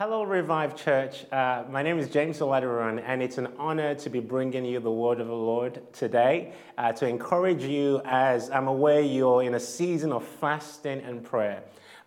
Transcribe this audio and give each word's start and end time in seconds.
Hello, 0.00 0.22
Revive 0.22 0.76
Church. 0.76 1.30
Uh, 1.30 1.64
my 1.68 1.82
name 1.82 1.98
is 1.98 2.08
James 2.08 2.38
Aladiran, 2.38 3.02
and 3.04 3.22
it's 3.22 3.36
an 3.36 3.48
honor 3.58 3.94
to 3.96 4.08
be 4.08 4.18
bringing 4.18 4.64
you 4.64 4.80
the 4.80 4.90
word 4.90 5.20
of 5.20 5.26
the 5.26 5.34
Lord 5.34 5.82
today 5.92 6.54
uh, 6.78 6.90
to 6.92 7.06
encourage 7.06 7.64
you 7.64 8.00
as 8.06 8.50
I'm 8.50 8.66
aware 8.66 9.02
you're 9.02 9.42
in 9.42 9.52
a 9.52 9.60
season 9.60 10.10
of 10.10 10.24
fasting 10.24 11.02
and 11.02 11.22
prayer. 11.22 11.62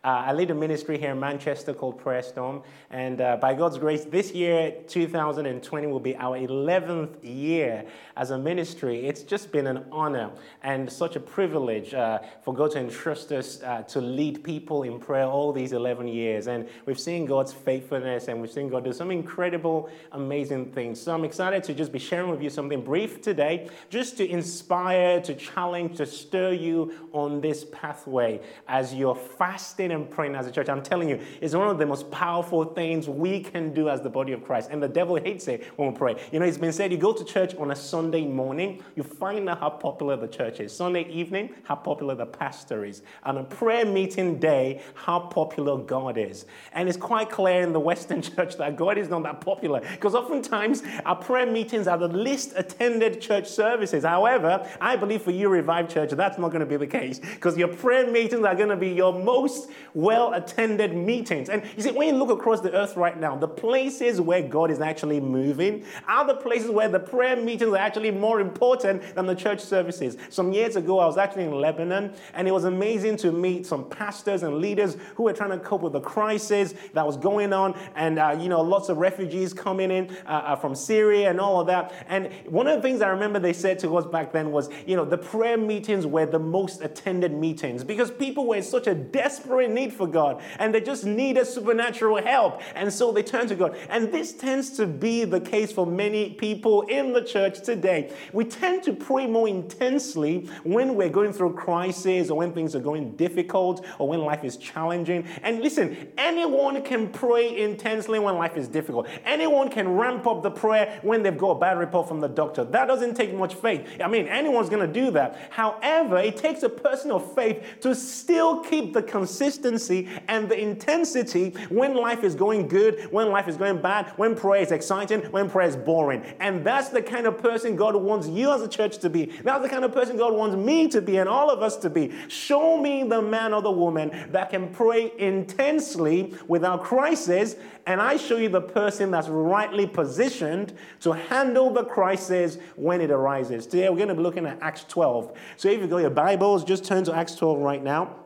Uh, 0.06 0.26
I 0.28 0.34
lead 0.34 0.52
a 0.52 0.54
ministry 0.54 0.98
here 0.98 1.12
in 1.12 1.20
Manchester 1.22 1.74
called 1.74 1.98
Prayer 1.98 2.22
Storm, 2.22 2.62
and 2.90 3.22
uh, 3.22 3.38
by 3.38 3.54
God's 3.54 3.78
grace, 3.78 4.04
this 4.04 4.34
year, 4.34 4.74
2020, 4.90 5.88
will 5.88 6.02
be 6.02 6.14
our 6.18 6.38
11th 6.38 7.16
year 7.22 7.86
as 8.18 8.32
a 8.32 8.38
ministry. 8.38 9.08
It's 9.08 9.22
just 9.22 9.54
been 9.54 9.66
an 9.66 9.86
honor 9.94 10.32
and 10.62 10.92
such 10.92 11.16
a 11.16 11.22
privilege 11.22 11.94
uh, 11.94 12.20
for 12.42 12.54
God 12.54 12.72
to 12.72 12.80
entrust 12.80 13.32
us 13.32 13.64
uh, 13.64 13.84
to 13.84 14.02
lead 14.02 14.44
people 14.44 14.84
in 14.84 15.00
prayer 15.00 15.24
all 15.24 15.54
these 15.54 15.72
11 15.72 16.10
years. 16.10 16.48
And 16.48 16.68
we've 16.86 17.00
seen 17.00 17.26
God's 17.26 17.54
faithfulness, 17.54 18.28
and 18.28 18.42
we've 18.42 18.52
seen 18.52 18.68
God 18.68 18.84
do 18.84 18.92
some 18.92 19.10
incredible, 19.10 19.90
amazing 20.12 20.74
things. 20.74 21.00
So 21.00 21.14
I'm 21.14 21.24
excited 21.24 21.64
to 21.64 21.74
just 21.74 21.94
be 21.94 22.00
sharing 22.00 22.30
with 22.30 22.42
you 22.42 22.50
something 22.50 22.82
brief 22.82 23.22
today, 23.22 23.70
just 23.90 24.18
to 24.18 24.30
inspire, 24.30 25.22
to 25.22 25.34
challenge, 25.34 25.96
to 25.96 26.06
stir 26.06 26.52
you 26.52 27.08
on 27.14 27.40
this 27.40 27.64
pathway 27.72 28.42
as 28.68 28.94
you're 28.94 29.16
fasting 29.16 29.93
and 29.94 30.10
praying 30.10 30.36
as 30.36 30.48
a 30.48 30.52
church, 30.52 30.70
I'm 30.70 30.84
telling 30.84 31.10
you, 31.10 31.20
it's 31.42 31.54
one 31.56 31.70
of 31.70 31.78
the 31.78 31.86
most 31.86 32.10
powerful 32.12 32.66
things 32.66 33.08
we 33.08 33.40
can 33.42 33.74
do 33.74 33.90
as 33.90 34.02
the 34.02 34.10
body 34.10 34.34
of 34.34 34.44
Christ. 34.44 34.70
And 34.72 34.82
the 34.82 34.88
devil 34.88 35.16
hates 35.16 35.48
it 35.48 35.64
when 35.78 35.92
we 35.92 35.98
pray. 35.98 36.16
You 36.32 36.40
know, 36.40 36.46
it's 36.46 36.58
been 36.58 36.74
said 36.74 36.92
you 36.92 36.98
go 36.98 37.14
to 37.14 37.24
church 37.24 37.56
on 37.56 37.72
a 37.72 37.76
Sunday 37.76 38.26
morning, 38.26 38.84
you 38.96 39.04
find 39.04 39.48
out 39.50 39.60
how 39.60 39.70
popular 39.70 40.16
the 40.16 40.28
church 40.28 40.60
is. 40.60 40.76
Sunday 40.76 41.08
evening, 41.10 41.54
how 41.64 41.76
popular 41.76 42.16
the 42.16 42.26
pastor 42.26 42.86
is. 42.86 43.04
And 43.24 43.38
a 43.38 43.44
prayer 43.44 43.86
meeting 43.86 44.40
day, 44.40 44.82
how 44.96 45.20
popular 45.20 45.78
God 45.78 46.18
is. 46.18 46.46
And 46.74 46.88
it's 46.88 46.98
quite 46.98 47.30
clear 47.30 47.62
in 47.62 47.74
the 47.74 47.80
Western 47.80 48.22
church 48.22 48.58
that 48.58 48.76
God 48.76 48.98
is 48.98 49.10
not 49.10 49.24
that 49.24 49.42
popular 49.42 49.82
because 49.92 50.16
oftentimes 50.16 50.84
our 51.06 51.16
prayer 51.16 51.50
meetings 51.50 51.88
are 51.88 51.98
the 51.98 52.08
least 52.08 52.54
attended 52.56 53.22
church 53.22 53.48
services. 53.48 54.04
However, 54.04 54.68
I 54.82 54.96
believe 54.96 55.22
for 55.22 55.32
you, 55.32 55.50
Revive 55.50 55.90
Church, 55.90 56.12
that's 56.12 56.38
not 56.38 56.50
going 56.50 56.62
to 56.62 56.66
be 56.66 56.78
the 56.78 56.88
case 56.88 57.20
because 57.20 57.58
your 57.58 57.68
prayer 57.68 58.10
meetings 58.10 58.46
are 58.46 58.56
going 58.56 58.70
to 58.70 58.76
be 58.76 58.90
your 58.90 59.14
most 59.14 59.70
well 59.94 60.34
attended 60.34 60.96
meetings. 60.96 61.50
And 61.50 61.64
you 61.76 61.84
see, 61.84 61.92
when 61.92 62.08
you 62.08 62.16
look 62.16 62.30
across 62.30 62.62
the 62.62 62.74
earth 62.74 62.96
right 62.96 63.20
now, 63.20 63.36
the 63.36 63.48
places 63.48 64.22
where 64.22 64.42
God 64.42 64.72
is 64.72 64.82
actually 64.82 65.20
moving 65.20 65.86
are 66.08 66.26
the 66.26 66.36
places 66.36 66.70
where 66.70 66.90
the 66.90 67.00
prayer 67.00 67.36
meetings 67.36 67.72
are 67.72 67.78
actually 67.78 68.12
more 68.12 68.40
important 68.40 69.16
than 69.16 69.26
the 69.26 69.36
church 69.36 69.60
services. 69.60 70.18
Some 70.30 70.54
years 70.54 70.76
ago, 70.76 71.00
I 71.00 71.06
was 71.06 71.18
actually 71.18 71.44
in 71.44 71.52
Lebanon, 71.52 72.14
and 72.34 72.48
it 72.48 72.52
was 72.52 72.66
amazing 72.66 73.18
to 73.18 73.32
meet 73.32 73.66
some 73.66 73.90
pastors 73.90 74.44
and 74.44 74.58
leaders 74.58 74.98
who 75.16 75.24
were 75.24 75.34
trying 75.34 75.52
to 75.52 75.60
cope 75.60 75.82
with 75.82 75.94
the 75.94 76.02
crisis 76.02 76.74
that 76.94 77.06
was 77.06 77.18
going 77.18 77.54
on, 77.54 77.78
and 77.96 78.20
uh, 78.20 78.36
you 78.40 78.50
know, 78.50 78.62
lots 78.62 78.90
of 78.90 78.98
refugees 78.98 79.54
coming 79.54 79.92
in 79.92 80.16
uh, 80.26 80.30
uh, 80.30 80.56
from 80.56 80.76
Syria 80.76 81.30
and 81.30 81.40
all 81.40 81.60
of 81.60 81.68
that. 81.68 81.94
And 82.08 82.32
one 82.46 82.68
of 82.68 82.76
the 82.76 82.82
things 82.82 83.02
I 83.02 83.10
remember 83.10 83.40
they 83.40 83.54
said 83.54 83.80
to 83.80 83.98
us 83.98 84.06
back 84.06 84.32
then 84.32 84.52
was, 84.52 84.70
you 84.86 84.96
know, 84.96 85.06
the 85.06 85.18
prayer 85.18 85.58
meetings 85.58 86.06
were 86.06 86.26
the 86.26 86.40
most 86.40 86.82
attended 86.82 87.32
meetings 87.32 87.84
because 87.84 88.12
people 88.12 88.48
were 88.48 88.58
in 88.58 88.64
such 88.64 88.88
a 88.88 88.96
desperate 88.96 89.70
need 89.74 89.94
for 89.94 90.08
God 90.08 90.42
and 90.60 90.74
they 90.74 90.82
just 90.82 91.06
needed 91.06 91.48
supernatural 91.48 92.22
help. 92.22 92.62
And 92.76 92.92
so 92.92 93.12
they 93.12 93.24
turn 93.24 93.48
to 93.48 93.56
God. 93.56 93.78
And 93.90 94.12
this 94.12 94.34
tends 94.34 94.72
to 94.78 94.88
be 94.88 95.26
the 95.26 95.40
case 95.40 95.72
for 95.72 95.86
many 95.86 96.32
people 96.32 96.84
in 96.84 97.14
the 97.14 97.22
church 97.22 97.62
today. 97.62 98.12
We 98.32 98.46
tend 98.46 98.84
to 98.84 98.94
pray 98.94 99.28
more 99.28 99.48
intensely 99.48 100.50
when 100.64 100.96
we're 100.96 101.10
going 101.10 101.34
through 101.34 101.54
crisis 101.54 102.30
or 102.30 102.38
when 102.38 102.54
things 102.54 102.76
are 102.76 102.80
going 102.80 103.16
difficult 103.16 103.86
or 104.00 104.08
when 104.08 104.22
life 104.22 104.44
is 104.44 104.58
challenging. 104.58 105.26
And 105.42 105.62
listen, 105.62 106.10
anyone 106.18 106.82
can 106.84 107.10
pray 107.10 107.62
intensely 107.64 108.20
when 108.20 108.36
life 108.36 108.58
is 108.58 108.68
difficult. 108.68 109.08
Anyone 109.26 109.70
can 109.70 109.90
ramp 109.90 110.28
up 110.28 110.44
the 110.44 110.52
prayer 110.52 111.00
when 111.02 111.24
they've 111.24 111.38
got 111.38 111.52
a 111.52 111.60
bad 111.60 111.78
report 111.78 112.08
from 112.08 112.20
the 112.20 112.28
doctor. 112.28 112.64
That 112.64 112.88
doesn't 112.88 113.16
take 113.16 113.34
much 113.34 113.56
faith. 113.56 113.88
I 114.04 114.08
mean, 114.08 114.28
anyone's 114.28 114.70
going 114.70 114.86
to 114.86 115.02
do 115.02 115.12
that. 115.12 115.38
However, 115.50 116.18
it 116.18 116.38
takes 116.38 116.64
a 116.64 116.70
person 116.70 117.12
of 117.12 117.34
faith 117.34 117.64
to 117.82 117.96
still 117.96 118.62
keep 118.62 118.94
the 118.94 119.04
consistency 119.04 119.63
consistency 119.64 120.10
and 120.28 120.50
the 120.50 120.60
intensity 120.60 121.52
when 121.70 121.96
life 121.96 122.24
is 122.24 122.36
going 122.36 122.68
good, 122.68 123.02
when 123.12 123.30
life 123.30 123.48
is 123.48 123.58
going 123.58 123.82
bad, 123.82 124.12
when 124.18 124.36
prayer 124.36 124.62
is 124.62 124.72
exciting, 124.72 125.22
when 125.32 125.50
prayer 125.50 125.68
is 125.68 125.76
boring. 125.76 126.22
And 126.40 126.66
that's 126.66 126.90
the 126.90 127.02
kind 127.02 127.26
of 127.26 127.38
person 127.38 127.76
God 127.76 127.96
wants 127.96 128.28
you 128.28 128.52
as 128.52 128.62
a 128.62 128.68
church 128.68 128.98
to 129.00 129.10
be. 129.10 129.26
That's 129.44 129.64
the 129.64 129.70
kind 129.70 129.86
of 129.86 129.94
person 129.94 130.18
God 130.18 130.34
wants 130.34 130.56
me 130.56 130.88
to 130.90 131.02
be 131.02 131.18
and 131.18 131.30
all 131.30 131.50
of 131.50 131.62
us 131.62 131.78
to 131.78 131.90
be. 131.90 132.12
Show 132.28 132.78
me 132.78 133.04
the 133.04 133.22
man 133.22 133.54
or 133.54 133.62
the 133.62 133.72
woman 133.72 134.12
that 134.32 134.50
can 134.50 134.70
pray 134.70 135.12
intensely 135.18 136.34
without 136.48 136.84
crisis, 136.84 137.56
and 137.86 138.02
I 138.02 138.18
show 138.18 138.38
you 138.38 138.50
the 138.50 138.62
person 138.62 139.12
that's 139.12 139.28
rightly 139.28 139.86
positioned 139.86 140.74
to 141.02 141.12
handle 141.12 141.70
the 141.70 141.84
crisis 141.84 142.58
when 142.76 143.02
it 143.02 143.12
arises. 143.12 143.68
Today 143.68 143.90
we're 143.90 143.98
going 143.98 144.08
to 144.10 144.16
be 144.16 144.22
looking 144.22 144.46
at 144.46 144.58
Acts 144.62 144.86
12. 144.86 145.38
So 145.58 145.70
if 145.70 145.82
you 145.82 145.88
go 145.88 145.98
your 145.98 146.10
Bibles, 146.10 146.64
just 146.64 146.86
turn 146.86 147.04
to 147.06 147.14
Acts 147.14 147.36
12 147.36 147.60
right 147.60 147.84
now. 147.84 148.23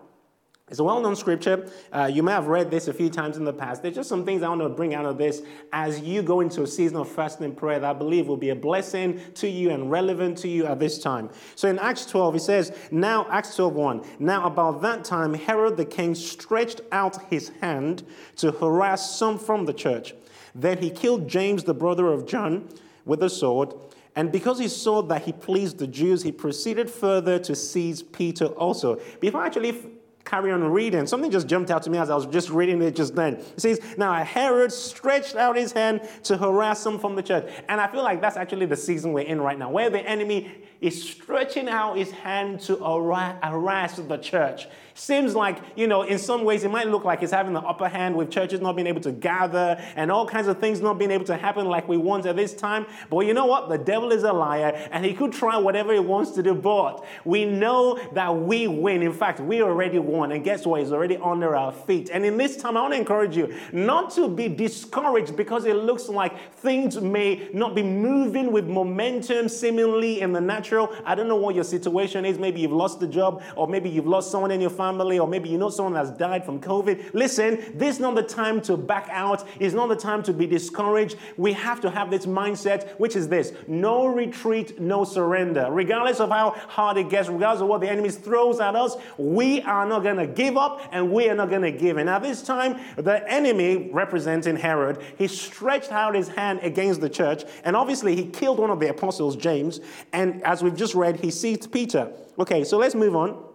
It's 0.69 0.79
a 0.79 0.83
well 0.83 0.99
known 0.99 1.15
scripture. 1.15 1.69
Uh, 1.93 2.09
you 2.11 2.21
may 2.21 2.33
have 2.33 2.47
read 2.47 2.69
this 2.69 2.89
a 2.89 2.93
few 2.93 3.09
times 3.09 3.37
in 3.37 3.45
the 3.45 3.53
past. 3.53 3.81
There's 3.81 3.95
just 3.95 4.09
some 4.09 4.25
things 4.25 4.43
I 4.43 4.49
want 4.49 4.59
to 4.59 4.67
bring 4.67 4.93
out 4.93 5.05
of 5.05 5.17
this 5.17 5.41
as 5.71 6.01
you 6.01 6.21
go 6.21 6.41
into 6.41 6.61
a 6.63 6.67
season 6.67 6.97
of 6.97 7.09
fasting 7.09 7.45
and 7.45 7.55
prayer 7.55 7.79
that 7.79 7.89
I 7.89 7.93
believe 7.93 8.27
will 8.27 8.35
be 8.35 8.49
a 8.49 8.55
blessing 8.55 9.21
to 9.35 9.47
you 9.47 9.69
and 9.69 9.89
relevant 9.89 10.37
to 10.39 10.49
you 10.49 10.65
at 10.65 10.77
this 10.77 10.99
time. 10.99 11.29
So 11.55 11.69
in 11.69 11.79
Acts 11.79 12.05
12, 12.07 12.35
it 12.35 12.41
says, 12.41 12.77
Now, 12.91 13.27
Acts 13.29 13.55
12 13.55 13.75
1, 13.75 14.05
now 14.19 14.45
about 14.45 14.81
that 14.81 15.05
time, 15.05 15.33
Herod 15.35 15.77
the 15.77 15.85
king 15.85 16.13
stretched 16.13 16.81
out 16.91 17.23
his 17.29 17.47
hand 17.61 18.03
to 18.35 18.51
harass 18.51 19.17
some 19.17 19.39
from 19.39 19.67
the 19.67 19.73
church. 19.73 20.15
Then 20.53 20.79
he 20.79 20.89
killed 20.89 21.29
James, 21.29 21.63
the 21.63 21.73
brother 21.73 22.07
of 22.07 22.25
John, 22.25 22.67
with 23.05 23.23
a 23.23 23.29
sword. 23.29 23.73
And 24.17 24.33
because 24.33 24.59
he 24.59 24.67
saw 24.67 25.01
that 25.03 25.21
he 25.21 25.31
pleased 25.31 25.77
the 25.77 25.87
Jews, 25.87 26.23
he 26.23 26.31
proceeded 26.33 26.89
further 26.89 27.39
to 27.39 27.55
seize 27.55 28.03
Peter 28.03 28.47
also. 28.47 28.99
Before 29.21 29.43
I 29.43 29.45
actually 29.45 29.96
carry 30.27 30.51
on 30.51 30.63
reading, 30.63 31.07
something 31.07 31.31
just 31.31 31.47
jumped 31.47 31.71
out 31.71 31.83
to 31.83 31.89
me 31.89 31.97
as 31.97 32.09
I 32.09 32.15
was 32.15 32.25
just 32.25 32.49
reading 32.49 32.81
it 32.81 32.95
just 32.95 33.15
then. 33.15 33.35
It 33.35 33.61
says, 33.61 33.79
Now 33.97 34.13
Herod 34.23 34.71
stretched 34.71 35.35
out 35.35 35.55
his 35.55 35.71
hand 35.71 36.01
to 36.23 36.37
harass 36.37 36.83
them 36.83 36.99
from 36.99 37.15
the 37.15 37.23
church. 37.23 37.49
And 37.69 37.79
I 37.79 37.87
feel 37.87 38.03
like 38.03 38.21
that's 38.21 38.37
actually 38.37 38.65
the 38.65 38.75
season 38.75 39.13
we're 39.13 39.25
in 39.25 39.39
right 39.39 39.57
now, 39.57 39.71
where 39.71 39.89
the 39.89 40.01
enemy 40.01 40.51
is 40.81 41.01
stretching 41.01 41.67
out 41.69 41.97
his 41.97 42.11
hand 42.11 42.59
to 42.61 42.75
harass 42.77 43.95
the 43.95 44.17
church. 44.17 44.67
Seems 44.97 45.35
like, 45.35 45.59
you 45.75 45.85
know, 45.85 46.01
in 46.01 46.17
some 46.17 46.43
ways 46.43 46.63
it 46.63 46.71
might 46.71 46.87
look 46.87 47.05
like 47.05 47.21
it's 47.21 47.31
having 47.31 47.53
the 47.53 47.61
upper 47.61 47.87
hand 47.87 48.15
with 48.15 48.31
churches 48.31 48.61
not 48.61 48.75
being 48.75 48.87
able 48.87 49.01
to 49.01 49.11
gather 49.11 49.79
and 49.95 50.11
all 50.11 50.25
kinds 50.25 50.47
of 50.47 50.57
things 50.57 50.81
not 50.81 50.97
being 50.97 51.11
able 51.11 51.25
to 51.25 51.37
happen 51.37 51.67
like 51.67 51.87
we 51.87 51.97
want 51.97 52.25
at 52.25 52.35
this 52.35 52.55
time. 52.55 52.87
But 53.11 53.27
you 53.27 53.35
know 53.35 53.45
what? 53.45 53.69
The 53.69 53.77
devil 53.77 54.11
is 54.11 54.23
a 54.23 54.33
liar 54.33 54.71
and 54.91 55.05
he 55.05 55.13
could 55.13 55.33
try 55.33 55.55
whatever 55.55 55.93
he 55.93 55.99
wants 55.99 56.31
to 56.31 56.41
do, 56.41 56.55
but 56.55 57.05
we 57.25 57.45
know 57.45 57.99
that 58.13 58.35
we 58.35 58.67
win. 58.67 59.03
In 59.03 59.13
fact, 59.13 59.39
we 59.39 59.61
already 59.61 59.99
won. 59.99 60.31
And 60.31 60.43
guess 60.43 60.65
what? 60.65 60.81
He's 60.81 60.91
already 60.91 61.17
under 61.17 61.55
our 61.55 61.71
feet. 61.71 62.09
And 62.11 62.25
in 62.25 62.37
this 62.37 62.57
time, 62.57 62.75
I 62.75 62.81
want 62.81 62.95
to 62.95 62.99
encourage 62.99 63.37
you 63.37 63.55
not 63.71 64.09
to 64.15 64.27
be 64.27 64.47
discouraged 64.47 65.35
because 65.35 65.65
it 65.65 65.75
looks 65.75 66.09
like 66.09 66.55
things 66.55 66.99
may 66.99 67.49
not 67.53 67.75
be 67.75 67.83
moving 67.83 68.51
with 68.51 68.65
momentum 68.65 69.47
seemingly 69.47 70.21
in 70.21 70.33
the 70.33 70.41
natural. 70.41 70.91
I 71.05 71.13
don't 71.13 71.27
know 71.27 71.35
what 71.35 71.53
your 71.53 71.65
situation 71.65 72.25
is. 72.25 72.39
Maybe 72.39 72.61
you've 72.61 72.71
lost 72.71 72.99
a 73.03 73.07
job, 73.07 73.43
or 73.55 73.67
maybe 73.67 73.91
you've 73.91 74.07
lost 74.07 74.31
someone 74.31 74.49
in 74.49 74.59
your 74.59 74.71
family 74.71 74.86
family, 74.87 75.19
or 75.19 75.27
maybe 75.27 75.49
you 75.49 75.57
know 75.57 75.69
someone 75.69 75.93
that's 75.93 76.11
died 76.11 76.45
from 76.45 76.59
COVID. 76.61 77.13
Listen, 77.13 77.57
this 77.75 77.95
is 77.95 77.99
not 77.99 78.15
the 78.15 78.23
time 78.23 78.61
to 78.61 78.77
back 78.77 79.07
out. 79.11 79.45
It's 79.59 79.73
not 79.73 79.89
the 79.89 79.95
time 79.95 80.23
to 80.23 80.33
be 80.33 80.47
discouraged. 80.47 81.17
We 81.35 81.53
have 81.53 81.81
to 81.81 81.89
have 81.89 82.09
this 82.09 82.25
mindset, 82.25 82.97
which 82.99 83.15
is 83.15 83.27
this 83.27 83.51
no 83.67 84.07
retreat, 84.07 84.79
no 84.79 85.03
surrender. 85.03 85.67
Regardless 85.69 86.19
of 86.19 86.29
how 86.29 86.51
hard 86.51 86.97
it 86.97 87.09
gets, 87.09 87.27
regardless 87.27 87.61
of 87.61 87.67
what 87.67 87.81
the 87.81 87.89
enemy 87.89 88.09
throws 88.09 88.59
at 88.59 88.75
us, 88.75 88.95
we 89.17 89.61
are 89.63 89.85
not 89.85 90.03
going 90.03 90.17
to 90.17 90.27
give 90.27 90.55
up 90.55 90.81
and 90.91 91.11
we 91.11 91.29
are 91.29 91.35
not 91.35 91.49
going 91.49 91.63
to 91.63 91.71
give 91.71 91.97
in. 91.97 92.05
Now, 92.05 92.19
this 92.19 92.41
time, 92.41 92.79
the 92.95 93.29
enemy, 93.29 93.89
representing 93.91 94.55
Herod, 94.55 95.01
he 95.17 95.27
stretched 95.27 95.91
out 95.91 96.15
his 96.15 96.29
hand 96.29 96.59
against 96.61 97.01
the 97.01 97.09
church, 97.09 97.43
and 97.65 97.75
obviously, 97.75 98.15
he 98.15 98.25
killed 98.25 98.59
one 98.59 98.69
of 98.69 98.79
the 98.79 98.89
apostles, 98.89 99.35
James. 99.35 99.81
And 100.13 100.41
as 100.43 100.63
we've 100.63 100.75
just 100.75 100.95
read, 100.95 101.19
he 101.19 101.31
seized 101.31 101.71
Peter. 101.71 102.11
Okay, 102.39 102.63
so 102.63 102.77
let's 102.77 102.95
move 102.95 103.15
on. 103.15 103.46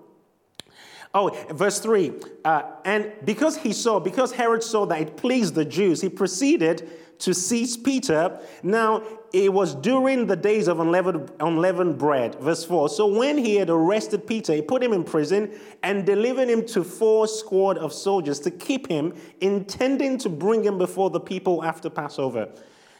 Oh, 1.14 1.30
verse 1.50 1.78
3. 1.78 2.12
Uh, 2.44 2.62
and 2.84 3.12
because 3.24 3.58
he 3.58 3.72
saw, 3.72 4.00
because 4.00 4.32
Herod 4.32 4.62
saw 4.62 4.86
that 4.86 5.00
it 5.00 5.16
pleased 5.16 5.54
the 5.54 5.64
Jews, 5.64 6.00
he 6.00 6.08
proceeded 6.08 6.88
to 7.18 7.34
seize 7.34 7.76
Peter. 7.76 8.40
Now, 8.62 9.02
it 9.32 9.52
was 9.52 9.74
during 9.74 10.26
the 10.26 10.36
days 10.36 10.68
of 10.68 10.80
unleavened, 10.80 11.30
unleavened 11.38 11.98
bread. 11.98 12.34
Verse 12.36 12.64
4. 12.64 12.88
So 12.88 13.06
when 13.06 13.38
he 13.38 13.56
had 13.56 13.70
arrested 13.70 14.26
Peter, 14.26 14.54
he 14.54 14.62
put 14.62 14.82
him 14.82 14.92
in 14.92 15.04
prison 15.04 15.52
and 15.82 16.04
delivered 16.04 16.48
him 16.48 16.66
to 16.68 16.82
four 16.82 17.28
squad 17.28 17.78
of 17.78 17.92
soldiers 17.92 18.40
to 18.40 18.50
keep 18.50 18.88
him, 18.88 19.14
intending 19.40 20.18
to 20.18 20.28
bring 20.28 20.64
him 20.64 20.78
before 20.78 21.10
the 21.10 21.20
people 21.20 21.62
after 21.62 21.88
Passover. 21.88 22.48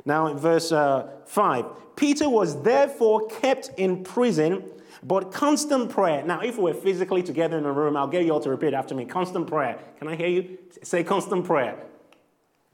Now, 0.05 0.27
in 0.27 0.37
verse 0.37 0.71
uh, 0.71 1.09
5, 1.27 1.97
Peter 1.97 2.29
was 2.29 2.61
therefore 2.63 3.27
kept 3.29 3.71
in 3.77 4.05
prison 4.05 4.65
but 5.03 5.33
constant 5.33 5.91
prayer. 5.91 6.25
Now, 6.25 6.41
if 6.41 6.59
we're 6.59 6.75
physically 6.75 7.23
together 7.23 7.59
in 7.59 7.65
a 7.65 7.73
room, 7.73 7.97
I'll 7.97 8.07
get 8.07 8.25
you 8.25 8.33
all 8.33 8.41
to 8.41 8.51
repeat 8.51 8.75
after 8.75 8.95
me. 8.95 9.05
Constant 9.05 9.47
prayer. 9.47 9.79
Can 9.99 10.09
I 10.09 10.15
hear 10.15 10.29
you? 10.29 10.59
Say 10.83 11.03
constant 11.03 11.45
prayer. 11.45 11.77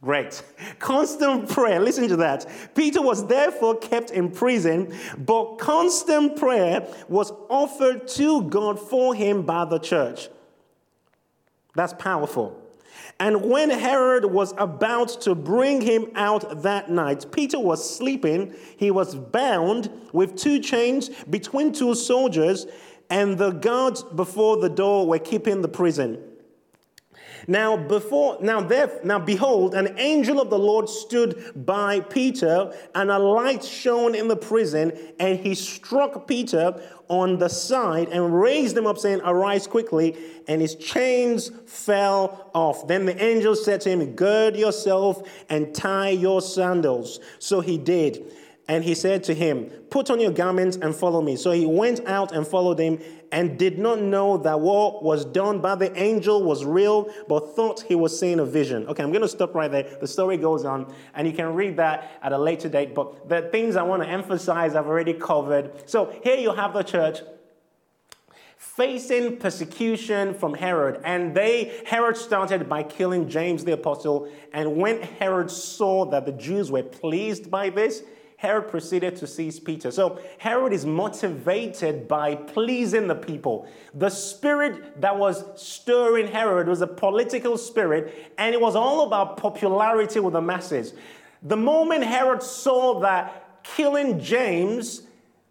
Great. 0.01 0.45
Constant 0.79 1.49
prayer. 1.49 1.81
Listen 1.81 2.07
to 2.07 2.17
that. 2.19 2.47
Peter 2.77 3.03
was 3.03 3.27
therefore 3.27 3.77
kept 3.79 4.13
in 4.13 4.31
prison, 4.31 4.95
but 5.19 5.57
constant 5.57 6.37
prayer 6.37 6.87
was 7.09 7.33
offered 7.51 8.07
to 8.07 8.43
God 8.43 8.79
for 8.79 9.13
him 9.13 9.43
by 9.43 9.65
the 9.65 9.79
church. 9.81 10.29
That's 11.75 11.95
powerful. 11.95 12.63
And 13.21 13.43
when 13.43 13.71
Herod 13.71 14.25
was 14.25 14.55
about 14.59 15.09
to 15.23 15.35
bring 15.35 15.81
him 15.81 16.07
out 16.15 16.63
that 16.63 16.91
night, 16.91 17.27
Peter 17.33 17.59
was 17.59 17.97
sleeping. 17.97 18.55
He 18.77 18.91
was 18.91 19.15
bound 19.15 19.91
with 20.13 20.37
two 20.37 20.61
chains 20.61 21.09
between 21.31 21.73
two 21.73 21.95
soldiers, 21.95 22.67
and 23.11 23.39
the 23.39 23.51
guards 23.51 24.03
before 24.03 24.59
the 24.59 24.69
door 24.69 25.07
were 25.07 25.19
keeping 25.19 25.63
the 25.63 25.69
prison. 25.69 26.23
Now 27.47 27.77
before 27.77 28.39
now 28.41 28.61
there 28.61 29.01
now 29.05 29.19
behold 29.19 29.75
an 29.75 29.95
angel 29.99 30.41
of 30.41 30.51
the 30.51 30.59
Lord 30.59 30.89
stood 30.89 31.53
by 31.55 32.01
Peter 32.01 32.75
and 32.95 33.11
a 33.11 33.19
light 33.19 33.65
shone 33.65 34.15
in 34.15 34.29
the 34.29 34.37
prison 34.37 34.93
and 35.21 35.39
he 35.39 35.55
struck 35.55 36.27
Peter 36.27 36.81
on 37.09 37.39
the 37.39 37.49
side 37.49 38.09
and 38.09 38.41
raised 38.41 38.77
him 38.77 38.87
up 38.87 38.99
saying 38.99 39.21
arise 39.25 39.67
quickly 39.67 40.17
and 40.47 40.61
his 40.61 40.75
chains 40.75 41.51
fell 41.67 42.51
off. 42.55 42.87
Then 42.87 43.07
the 43.07 43.23
angel 43.23 43.55
said 43.55 43.81
to 43.83 43.91
him 43.91 44.15
gird 44.15 44.57
yourself 44.57 45.23
and 45.49 45.75
tie 45.75 46.11
your 46.11 46.41
sandals. 46.41 47.21
So 47.39 47.61
he 47.61 47.79
did 47.79 48.33
and 48.69 48.85
he 48.85 48.95
said 48.95 49.25
to 49.25 49.35
him, 49.35 49.71
Put 49.91 50.11
on 50.11 50.21
your 50.21 50.31
garments 50.31 50.77
and 50.77 50.95
follow 50.95 51.23
me. 51.23 51.37
So 51.37 51.51
he 51.51 51.65
went 51.65 52.07
out 52.07 52.33
and 52.33 52.47
followed 52.47 52.79
him 52.79 52.99
and 53.33 53.59
did 53.59 53.79
not 53.79 54.01
know 54.01 54.37
that 54.39 54.61
what 54.61 55.03
was 55.03 55.25
done 55.25 55.61
by 55.61 55.75
the 55.75 55.97
angel 55.99 56.43
was 56.43 56.65
real, 56.67 57.11
but 57.29 57.57
thought 57.57 57.81
he 57.81 57.95
was 57.95 58.19
seeing 58.19 58.39
a 58.39 58.45
vision. 58.45 58.87
Okay, 58.87 59.03
I'm 59.03 59.11
going 59.11 59.23
to 59.23 59.29
stop 59.29 59.55
right 59.55 59.71
there. 59.71 59.97
The 60.01 60.07
story 60.07 60.37
goes 60.37 60.67
on, 60.67 60.93
and 61.15 61.27
you 61.27 61.33
can 61.33 61.55
read 61.55 61.79
that 61.79 62.13
at 62.23 62.33
a 62.33 62.39
later 62.39 62.69
date. 62.69 62.95
But 62.95 63.29
the 63.29 63.43
things 63.51 63.77
I 63.77 63.83
want 63.83 64.03
to 64.03 64.09
emphasize, 64.09 64.75
I've 64.75 64.87
already 64.87 65.15
covered. 65.15 65.89
So 65.89 66.15
here 66.23 66.37
you 66.37 66.53
have 66.53 66.75
the 66.75 66.83
church 66.83 67.21
facing 68.59 69.39
persecution 69.39 70.35
from 70.35 70.53
Herod. 70.53 71.01
And 71.05 71.35
they, 71.35 71.83
Herod 71.87 72.17
started 72.17 72.69
by 72.69 72.83
killing 72.83 73.29
James 73.29 73.65
the 73.65 73.73
apostle. 73.73 74.31
And 74.53 74.77
when 74.77 75.01
Herod 75.01 75.51
saw 75.51 76.05
that 76.07 76.27
the 76.27 76.33
Jews 76.33 76.71
were 76.71 76.83
pleased 76.83 77.51
by 77.51 77.71
this, 77.71 78.03
Herod 78.39 78.69
proceeded 78.69 79.17
to 79.17 79.27
seize 79.27 79.59
Peter. 79.59 79.91
So 79.91 80.21
Herod 80.39 80.73
is 80.73 80.87
motivated 80.87 82.07
by 82.07 82.37
pleasing 82.37 83.09
the 83.09 83.17
people. 83.17 83.69
The 83.95 84.11
spirit 84.11 85.01
that 85.01 85.19
was 85.19 85.45
stirring 85.61 86.29
Herod 86.29 86.69
was 86.69 86.81
a 86.81 86.87
political 86.87 87.59
spirit, 87.59 88.33
and 88.39 88.55
it 88.55 88.61
was 88.61 88.77
all 88.77 89.09
about 89.09 89.39
popularity 89.39 90.21
with 90.21 90.35
the 90.35 90.41
masses. 90.41 90.95
The 91.43 91.57
moment 91.57 92.05
Herod 92.05 92.41
saw 92.41 93.01
that 93.01 93.65
killing 93.65 94.21
James 94.21 95.03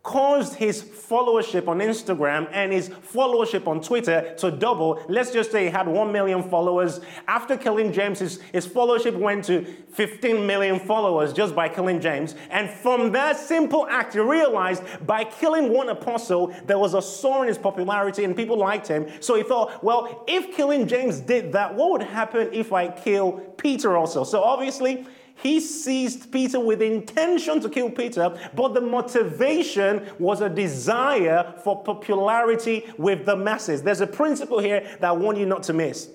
caused 0.08 0.54
his 0.54 0.82
followership 0.82 1.68
on 1.68 1.80
Instagram 1.80 2.48
and 2.54 2.72
his 2.72 2.88
followership 2.88 3.68
on 3.68 3.82
Twitter 3.82 4.34
to 4.38 4.50
double. 4.50 5.04
Let's 5.10 5.34
just 5.34 5.52
say 5.52 5.66
he 5.66 5.70
had 5.70 5.86
1 5.86 6.14
million 6.14 6.44
followers. 6.44 7.02
After 7.28 7.58
killing 7.58 7.92
James, 7.92 8.20
his, 8.20 8.40
his 8.54 8.66
followership 8.66 9.20
went 9.20 9.44
to 9.46 9.66
15 9.66 10.48
million 10.48 10.80
followers 10.80 11.34
just 11.34 11.54
by 11.54 11.68
killing 11.68 12.00
James. 12.00 12.36
And 12.50 12.70
from 12.70 13.12
that 13.12 13.36
simple 13.36 13.86
act, 13.90 14.14
he 14.14 14.22
realized 14.22 14.82
by 15.06 15.26
killing 15.26 15.74
one 15.74 15.90
apostle, 15.90 16.56
there 16.66 16.80
was 16.80 16.94
a 16.94 17.02
soar 17.02 17.42
in 17.42 17.50
his 17.50 17.58
popularity 17.58 18.24
and 18.24 18.34
people 18.34 18.58
liked 18.58 18.88
him. 18.88 19.10
So 19.20 19.36
he 19.36 19.44
thought, 19.44 19.84
well, 19.84 20.24
if 20.26 20.56
killing 20.56 20.88
James 20.88 21.20
did 21.20 21.52
that, 21.52 21.76
what 21.76 21.92
would 21.92 22.04
happen 22.04 22.48
if 22.54 22.72
I 22.72 22.88
kill 22.88 23.34
Peter 23.58 23.98
also? 23.98 24.24
So 24.24 24.42
obviously, 24.42 25.06
he 25.42 25.60
seized 25.60 26.32
Peter 26.32 26.60
with 26.60 26.82
intention 26.82 27.60
to 27.62 27.70
kill 27.70 27.90
Peter, 27.90 28.38
but 28.56 28.74
the 28.74 28.82
motivation 28.82 30.08
was 30.20 30.42
a 30.42 30.50
desire 30.50 31.54
for 31.64 31.84
popularity 31.84 32.86
with 32.98 33.26
the 33.26 33.36
masses. 33.36 33.84
There's 33.84 34.02
a 34.02 34.08
principle 34.08 34.60
here 34.60 34.82
that 35.00 35.04
I 35.04 35.12
want 35.12 35.38
you 35.38 35.46
not 35.46 35.64
to 35.64 35.74
miss. 35.74 36.10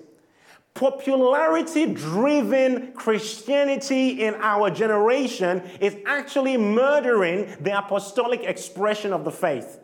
Popularity 0.75 1.87
driven 1.93 2.93
Christianity 2.95 4.25
in 4.25 4.35
our 4.37 4.71
generation 4.71 5.63
is 5.81 5.97
actually 6.07 6.57
murdering 6.57 7.55
the 7.61 7.77
apostolic 7.77 8.43
expression 8.43 9.13
of 9.13 9.25
the 9.25 9.31
faith. 9.31 9.79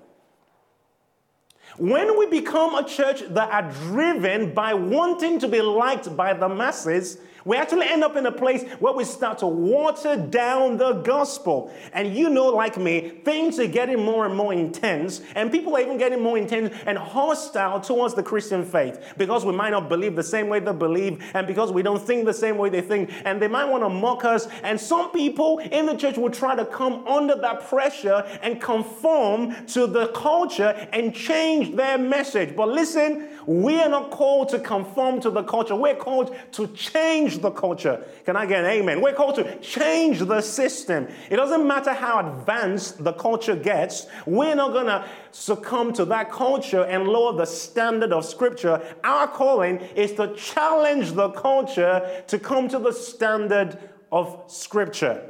When 1.76 2.18
we 2.18 2.26
become 2.26 2.74
a 2.74 2.88
church 2.88 3.20
that 3.28 3.50
are 3.50 3.70
driven 3.70 4.52
by 4.54 4.74
wanting 4.74 5.38
to 5.40 5.48
be 5.48 5.60
liked 5.60 6.16
by 6.16 6.32
the 6.32 6.48
masses, 6.48 7.18
we 7.44 7.56
actually 7.56 7.86
end 7.86 8.04
up 8.04 8.16
in 8.16 8.26
a 8.26 8.32
place 8.32 8.64
where 8.80 8.92
we 8.92 9.04
start 9.04 9.38
to 9.38 9.46
water 9.46 10.16
down 10.16 10.76
the 10.76 10.92
gospel. 10.92 11.72
And 11.92 12.14
you 12.14 12.28
know, 12.28 12.46
like 12.46 12.76
me, 12.76 13.20
things 13.24 13.58
are 13.58 13.66
getting 13.66 14.02
more 14.02 14.26
and 14.26 14.34
more 14.34 14.52
intense, 14.52 15.20
and 15.34 15.50
people 15.50 15.76
are 15.76 15.80
even 15.80 15.98
getting 15.98 16.20
more 16.20 16.38
intense 16.38 16.74
and 16.86 16.98
hostile 16.98 17.80
towards 17.80 18.14
the 18.14 18.22
Christian 18.22 18.64
faith 18.64 19.14
because 19.16 19.44
we 19.44 19.52
might 19.52 19.70
not 19.70 19.88
believe 19.88 20.16
the 20.16 20.22
same 20.22 20.48
way 20.48 20.60
they 20.60 20.72
believe, 20.72 21.22
and 21.34 21.46
because 21.46 21.72
we 21.72 21.82
don't 21.82 22.02
think 22.02 22.24
the 22.24 22.34
same 22.34 22.58
way 22.58 22.68
they 22.68 22.80
think, 22.80 23.10
and 23.24 23.40
they 23.40 23.48
might 23.48 23.64
want 23.64 23.82
to 23.82 23.88
mock 23.88 24.24
us. 24.24 24.48
And 24.62 24.80
some 24.80 25.10
people 25.10 25.58
in 25.58 25.86
the 25.86 25.96
church 25.96 26.16
will 26.16 26.30
try 26.30 26.54
to 26.54 26.64
come 26.64 27.06
under 27.06 27.36
that 27.36 27.68
pressure 27.68 28.24
and 28.42 28.60
conform 28.60 29.54
to 29.66 29.86
the 29.86 30.08
culture 30.08 30.88
and 30.92 31.14
change 31.14 31.74
their 31.76 31.98
message. 31.98 32.54
But 32.56 32.68
listen, 32.68 33.28
we 33.48 33.80
are 33.80 33.88
not 33.88 34.10
called 34.10 34.50
to 34.50 34.58
conform 34.58 35.22
to 35.22 35.30
the 35.30 35.42
culture, 35.42 35.74
we're 35.74 35.94
called 35.94 36.36
to 36.52 36.66
change 36.68 37.38
the 37.38 37.50
culture. 37.50 38.04
Can 38.26 38.36
I 38.36 38.44
get 38.44 38.62
an 38.62 38.70
amen? 38.70 39.00
We're 39.00 39.14
called 39.14 39.36
to 39.36 39.58
change 39.60 40.18
the 40.18 40.42
system. 40.42 41.08
It 41.30 41.36
doesn't 41.36 41.66
matter 41.66 41.94
how 41.94 42.40
advanced 42.40 43.02
the 43.02 43.14
culture 43.14 43.56
gets, 43.56 44.06
we're 44.26 44.54
not 44.54 44.74
going 44.74 44.86
to 44.86 45.08
succumb 45.30 45.94
to 45.94 46.04
that 46.04 46.30
culture 46.30 46.84
and 46.84 47.08
lower 47.08 47.38
the 47.38 47.46
standard 47.46 48.12
of 48.12 48.26
Scripture. 48.26 48.82
Our 49.02 49.26
calling 49.28 49.78
is 49.96 50.12
to 50.14 50.34
challenge 50.34 51.12
the 51.12 51.30
culture 51.30 52.22
to 52.26 52.38
come 52.38 52.68
to 52.68 52.78
the 52.78 52.92
standard 52.92 53.78
of 54.12 54.44
Scripture. 54.48 55.27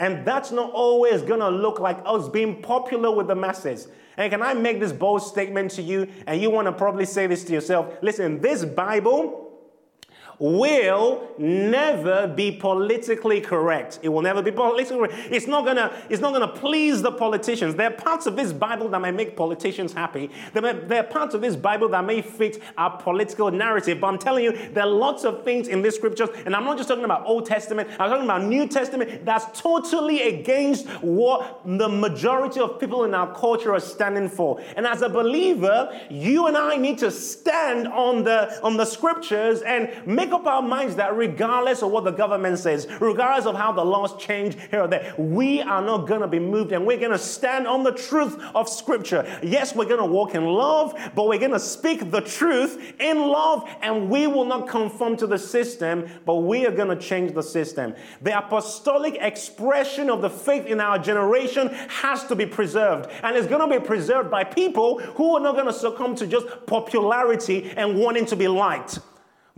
And 0.00 0.26
that's 0.26 0.50
not 0.50 0.72
always 0.72 1.20
to 1.40 1.50
look 1.50 1.78
like 1.78 1.98
us 2.06 2.28
being 2.28 2.62
popular 2.62 3.14
with 3.14 3.28
the 3.28 3.34
masses. 3.34 3.86
And 4.16 4.32
can 4.32 4.42
I 4.42 4.54
make 4.54 4.80
this 4.80 4.92
bold 4.92 5.22
statement 5.22 5.70
to 5.72 5.82
you? 5.82 6.08
And 6.26 6.40
you 6.40 6.50
want 6.50 6.66
to 6.66 6.72
probably 6.72 7.04
say 7.04 7.26
this 7.26 7.44
to 7.44 7.52
yourself. 7.52 7.94
Listen, 8.02 8.40
this 8.40 8.64
Bible 8.64 9.49
will 10.40 11.28
never 11.36 12.26
be 12.26 12.50
politically 12.50 13.42
correct. 13.42 14.00
It 14.02 14.08
will 14.08 14.22
never 14.22 14.42
be 14.42 14.50
politically 14.50 14.96
correct. 14.96 15.28
It's 15.30 15.46
not 15.46 15.66
gonna, 15.66 15.92
it's 16.08 16.22
not 16.22 16.32
gonna 16.32 16.48
please 16.48 17.02
the 17.02 17.12
politicians. 17.12 17.74
There 17.74 17.88
are 17.88 17.94
parts 17.94 18.26
of 18.26 18.36
this 18.36 18.52
Bible 18.52 18.88
that 18.88 19.00
may 19.00 19.10
make 19.10 19.36
politicians 19.36 19.92
happy. 19.92 20.30
There, 20.54 20.62
may, 20.62 20.72
there 20.72 21.00
are 21.00 21.06
parts 21.06 21.34
of 21.34 21.42
this 21.42 21.56
Bible 21.56 21.90
that 21.90 22.04
may 22.04 22.22
fit 22.22 22.62
our 22.78 22.96
political 22.96 23.50
narrative. 23.50 24.00
But 24.00 24.06
I'm 24.08 24.18
telling 24.18 24.44
you, 24.44 24.52
there 24.72 24.84
are 24.84 24.90
lots 24.90 25.24
of 25.24 25.44
things 25.44 25.68
in 25.68 25.82
this 25.82 25.96
scriptures, 25.96 26.30
and 26.46 26.56
I'm 26.56 26.64
not 26.64 26.78
just 26.78 26.88
talking 26.88 27.04
about 27.04 27.26
Old 27.26 27.44
Testament, 27.44 27.90
I'm 27.98 28.08
talking 28.08 28.24
about 28.24 28.44
New 28.44 28.66
Testament 28.66 29.26
that's 29.26 29.60
totally 29.60 30.22
against 30.22 30.88
what 31.02 31.60
the 31.66 31.88
majority 31.88 32.60
of 32.60 32.80
people 32.80 33.04
in 33.04 33.14
our 33.14 33.34
culture 33.34 33.74
are 33.74 33.80
standing 33.80 34.28
for. 34.30 34.60
And 34.76 34.86
as 34.86 35.02
a 35.02 35.08
believer, 35.08 35.94
you 36.08 36.46
and 36.46 36.56
I 36.56 36.76
need 36.76 36.96
to 36.98 37.10
stand 37.10 37.88
on 37.88 38.24
the 38.24 38.58
on 38.62 38.78
the 38.78 38.86
scriptures 38.86 39.60
and 39.62 39.90
make 40.06 40.29
make 40.30 40.40
up 40.40 40.46
our 40.46 40.62
minds 40.62 40.94
that 40.96 41.16
regardless 41.16 41.82
of 41.82 41.90
what 41.90 42.04
the 42.04 42.10
government 42.10 42.58
says, 42.58 42.86
regardless 43.00 43.46
of 43.46 43.56
how 43.56 43.72
the 43.72 43.84
laws 43.84 44.16
change 44.16 44.56
here 44.70 44.82
or 44.82 44.86
there, 44.86 45.12
we 45.18 45.60
are 45.60 45.82
not 45.82 46.06
going 46.06 46.20
to 46.20 46.28
be 46.28 46.38
moved 46.38 46.70
and 46.70 46.86
we're 46.86 46.98
going 46.98 47.10
to 47.10 47.18
stand 47.18 47.66
on 47.66 47.82
the 47.82 47.90
truth 47.90 48.40
of 48.54 48.68
Scripture. 48.68 49.26
Yes, 49.42 49.74
we're 49.74 49.86
going 49.86 49.98
to 49.98 50.06
walk 50.06 50.34
in 50.34 50.46
love, 50.46 50.94
but 51.16 51.26
we're 51.26 51.38
going 51.38 51.50
to 51.50 51.58
speak 51.58 52.12
the 52.12 52.20
truth 52.20 52.94
in 53.00 53.18
love 53.18 53.68
and 53.82 54.08
we 54.08 54.28
will 54.28 54.44
not 54.44 54.68
conform 54.68 55.16
to 55.16 55.26
the 55.26 55.38
system, 55.38 56.06
but 56.24 56.36
we 56.36 56.64
are 56.64 56.70
going 56.72 56.96
to 56.96 57.02
change 57.02 57.32
the 57.32 57.42
system. 57.42 57.94
The 58.22 58.38
apostolic 58.38 59.16
expression 59.20 60.10
of 60.10 60.22
the 60.22 60.30
faith 60.30 60.66
in 60.66 60.80
our 60.80 60.98
generation 60.98 61.68
has 61.88 62.24
to 62.26 62.36
be 62.36 62.46
preserved 62.46 63.10
and 63.24 63.36
it's 63.36 63.48
going 63.48 63.68
to 63.68 63.80
be 63.80 63.84
preserved 63.84 64.30
by 64.30 64.44
people 64.44 65.00
who 65.00 65.34
are 65.36 65.40
not 65.40 65.54
going 65.54 65.66
to 65.66 65.72
succumb 65.72 66.14
to 66.16 66.26
just 66.26 66.46
popularity 66.66 67.72
and 67.76 67.98
wanting 67.98 68.26
to 68.26 68.36
be 68.36 68.46
liked. 68.46 69.00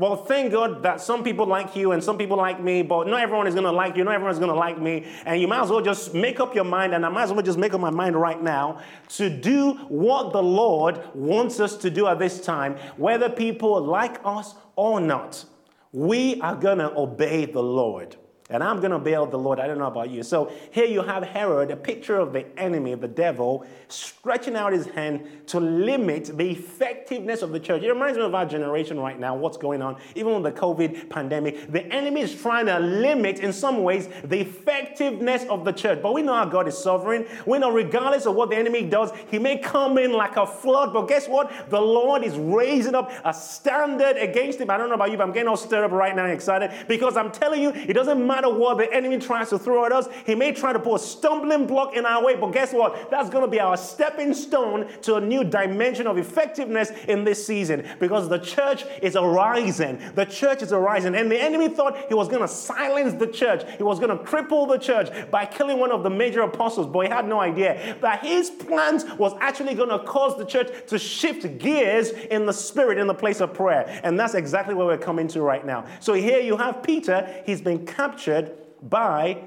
Well, 0.03 0.17
thank 0.17 0.51
God 0.51 0.83
that 0.83 1.01
some 1.01 1.23
people 1.23 1.47
like 1.47 1.77
you 1.77 1.93
and 1.93 2.03
some 2.03 2.19
people 2.19 2.37
like 2.37 2.61
me, 2.61 2.83
but 2.83 3.07
not 3.07 3.21
everyone 3.21 3.47
is 3.47 3.55
going 3.55 3.67
to 3.67 3.71
like 3.71 3.97
you, 3.97 4.03
not 4.03 4.15
everyone 4.15 4.33
is 4.33 4.41
going 4.41 4.51
to 4.51 4.59
like 4.59 4.81
me. 4.81 5.07
And 5.25 5.41
you 5.41 5.47
might 5.47 5.63
as 5.63 5.71
well 5.71 5.81
just 5.81 6.13
make 6.13 6.41
up 6.41 6.57
your 6.57 6.65
mind, 6.65 6.93
and 6.93 7.07
I 7.07 7.09
might 7.09 7.23
as 7.23 7.33
well 7.33 7.41
just 7.41 7.57
make 7.57 7.73
up 7.73 7.81
my 7.81 7.91
mind 7.91 8.17
right 8.17 8.43
now 8.43 8.81
to 9.11 9.31
do 9.31 9.75
what 9.87 10.33
the 10.33 10.43
Lord 10.43 11.01
wants 11.15 11.61
us 11.61 11.77
to 11.77 11.89
do 11.89 12.09
at 12.09 12.19
this 12.19 12.41
time, 12.41 12.75
whether 12.97 13.29
people 13.29 13.81
like 13.81 14.19
us 14.25 14.57
or 14.75 15.01
not. 15.01 15.45
We 15.93 16.41
are 16.41 16.57
going 16.57 16.79
to 16.79 16.93
obey 16.99 17.45
the 17.45 17.63
Lord. 17.63 18.17
And 18.53 18.63
I'm 18.63 18.79
going 18.81 18.91
to 18.93 18.99
bail 18.99 19.27
the 19.27 19.39
Lord. 19.39 19.59
I 19.59 19.67
don't 19.67 19.79
know 19.79 19.87
about 19.87 20.11
you. 20.11 20.23
So 20.23 20.53
here 20.71 20.85
you 20.85 21.03
have 21.03 21.23
Herod, 21.23 21.71
a 21.71 21.77
picture 21.77 22.19
of 22.19 22.33
the 22.33 22.47
enemy, 22.59 22.95
the 22.95 23.09
devil, 23.09 23.67
stretching 23.89 24.57
out 24.57 24.73
his 24.73 24.87
hand 24.87 25.27
to 25.49 25.61
limit 25.61 26.37
the 26.37 26.51
effectiveness 26.51 27.43
of 27.43 27.53
the 27.53 27.61
church. 27.61 27.83
It 27.83 27.89
reminds 27.89 28.19
me 28.19 28.25
of 28.25 28.35
our 28.35 28.47
generation 28.47 28.99
right 28.99 29.19
now, 29.19 29.35
what's 29.35 29.57
going 29.57 29.83
on, 29.83 29.97
even 30.15 30.35
with 30.35 30.55
the 30.55 30.61
COVID 30.61 31.11
pandemic. 31.11 31.71
The 31.71 31.85
enemy 31.87 32.21
is 32.21 32.35
trying 32.35 32.67
to 32.67 32.79
limit, 32.79 33.41
in 33.41 33.53
some 33.53 33.83
ways, 33.83 34.09
the 34.25 34.41
effectiveness 34.41 35.45
of 35.45 35.65
the 35.65 35.73
church. 35.73 36.01
But 36.03 36.15
we 36.15 36.23
know 36.23 36.35
our 36.35 36.47
God 36.47 36.69
is 36.69 36.77
sovereign. 36.77 37.27
We 37.47 37.59
know, 37.59 37.71
regardless 37.71 38.27
of 38.27 38.35
what 38.35 38.51
the 38.51 38.57
enemy 38.57 38.83
does, 38.83 39.11
he 39.31 39.39
may 39.39 39.59
come 39.59 39.99
in 39.99 40.13
like 40.13 40.37
a 40.37 40.47
flood. 40.47 40.93
But 40.93 41.09
guess 41.09 41.29
what? 41.29 41.71
The 41.71 41.81
Lord 41.81 42.25
is 42.25 42.37
raising 42.37 42.95
up 42.95 43.13
a 43.25 43.33
standard 43.33 44.17
against 44.17 44.61
him. 44.61 44.71
I 44.71 44.77
don't 44.77 44.89
know 44.89 44.95
about 44.95 45.11
you, 45.11 45.17
but 45.17 45.25
I'm 45.25 45.33
getting 45.33 45.49
all 45.49 45.57
stirred 45.57 45.85
up 45.85 45.93
right 45.93 46.15
now 46.15 46.25
and 46.25 46.33
excited 46.33 46.71
because 46.89 47.17
I'm 47.17 47.31
telling 47.31 47.63
you, 47.63 47.71
it 47.71 47.95
doesn't 47.95 48.25
matter 48.27 48.42
matter 48.43 48.55
what 48.55 48.79
the 48.79 48.93
enemy 48.93 49.19
tries 49.19 49.51
to 49.51 49.59
throw 49.59 49.85
at 49.85 49.93
us, 49.93 50.09
he 50.27 50.35
may 50.35 50.53
try 50.53 50.73
to 50.73 50.79
put 50.79 50.97
a 50.97 50.99
stumbling 50.99 51.67
block 51.67 51.97
in 51.97 52.05
our 52.05 52.25
way, 52.25 52.37
but 52.37 52.53
guess 52.53 52.73
what? 52.73 53.11
That's 53.11 53.31
going 53.31 53.45
to 53.45 53.51
be 53.51 53.61
our 53.61 53.77
stepping 53.77 54.35
stone 54.35 54.89
to 55.03 55.17
a 55.17 55.21
new 55.21 55.45
dimension 55.45 56.07
of 56.07 56.19
effectiveness 56.19 56.91
in 57.09 57.25
this 57.25 57.47
season 57.47 57.87
because 57.99 58.29
the 58.29 58.39
church 58.39 58.85
is 59.01 59.17
arising. 59.17 60.01
The 60.15 60.25
church 60.25 60.63
is 60.63 60.73
arising. 60.73 61.15
And 61.15 61.31
the 61.31 61.41
enemy 61.41 61.69
thought 61.69 62.09
he 62.09 62.15
was 62.15 62.29
going 62.29 62.43
to 62.43 62.49
silence 62.49 63.15
the 63.15 63.27
church, 63.27 63.63
he 63.77 63.83
was 63.83 63.99
going 63.99 64.17
to 64.17 64.25
cripple 64.25 64.69
the 64.69 64.79
church 64.79 65.09
by 65.31 65.47
killing 65.47 65.79
one 65.79 65.93
of 65.93 66.03
the 66.03 66.11
major 66.11 66.43
apostles, 66.43 66.87
but 66.87 67.01
he 67.01 67.13
had 67.13 67.27
no 67.27 67.41
idea 67.41 67.97
that 68.01 68.25
his 68.25 68.51
plans 68.51 69.05
was 69.19 69.35
actually 69.41 69.75
going 69.75 69.89
to 69.89 69.99
cause 70.01 70.37
the 70.37 70.45
church 70.45 70.69
to 70.89 70.99
shift 70.99 71.59
gears 71.59 72.11
in 72.11 72.47
the 72.47 72.53
spirit 72.53 72.99
in 72.99 73.07
the 73.07 73.15
place 73.15 73.41
of 73.41 73.55
prayer. 73.55 74.01
And 74.03 74.19
that's 74.19 74.35
exactly 74.35 74.75
where 74.75 74.87
we're 74.87 74.99
coming 74.99 75.29
to 75.29 75.43
right 75.43 75.65
now. 75.65 75.85
So 76.01 76.15
here 76.15 76.41
you 76.41 76.57
have 76.57 76.83
Peter, 76.83 77.43
he's 77.47 77.61
been 77.61 77.87
captured 77.87 78.22
captured 78.23 78.53
by 78.83 79.43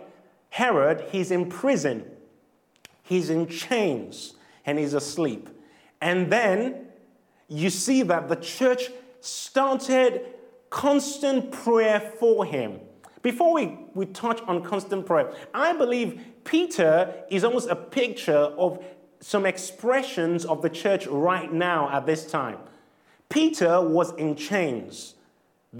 Herod. 0.49 1.05
He's 1.11 1.31
in 1.31 1.49
prison, 1.49 2.05
he's 3.03 3.29
in 3.29 3.47
chains, 3.47 4.33
and 4.65 4.77
he's 4.77 4.93
asleep. 4.93 5.49
And 6.01 6.31
then 6.31 6.87
you 7.47 7.69
see 7.69 8.01
that 8.03 8.27
the 8.27 8.35
church 8.35 8.89
started 9.21 10.25
constant 10.69 11.51
prayer 11.51 11.99
for 12.19 12.45
him. 12.45 12.79
Before 13.21 13.53
we, 13.53 13.77
we 13.93 14.05
touch 14.07 14.41
on 14.41 14.61
constant 14.61 15.05
prayer, 15.05 15.33
I 15.53 15.73
believe 15.73 16.21
Peter 16.43 17.13
is 17.29 17.43
almost 17.43 17.69
a 17.69 17.75
picture 17.75 18.33
of 18.33 18.83
some 19.19 19.45
expressions 19.45 20.45
of 20.45 20.61
the 20.61 20.69
church 20.69 21.07
right 21.07 21.51
now 21.51 21.89
at 21.89 22.05
this 22.05 22.29
time. 22.29 22.57
Peter 23.29 23.81
was 23.81 24.13
in 24.15 24.35
chains. 24.35 25.15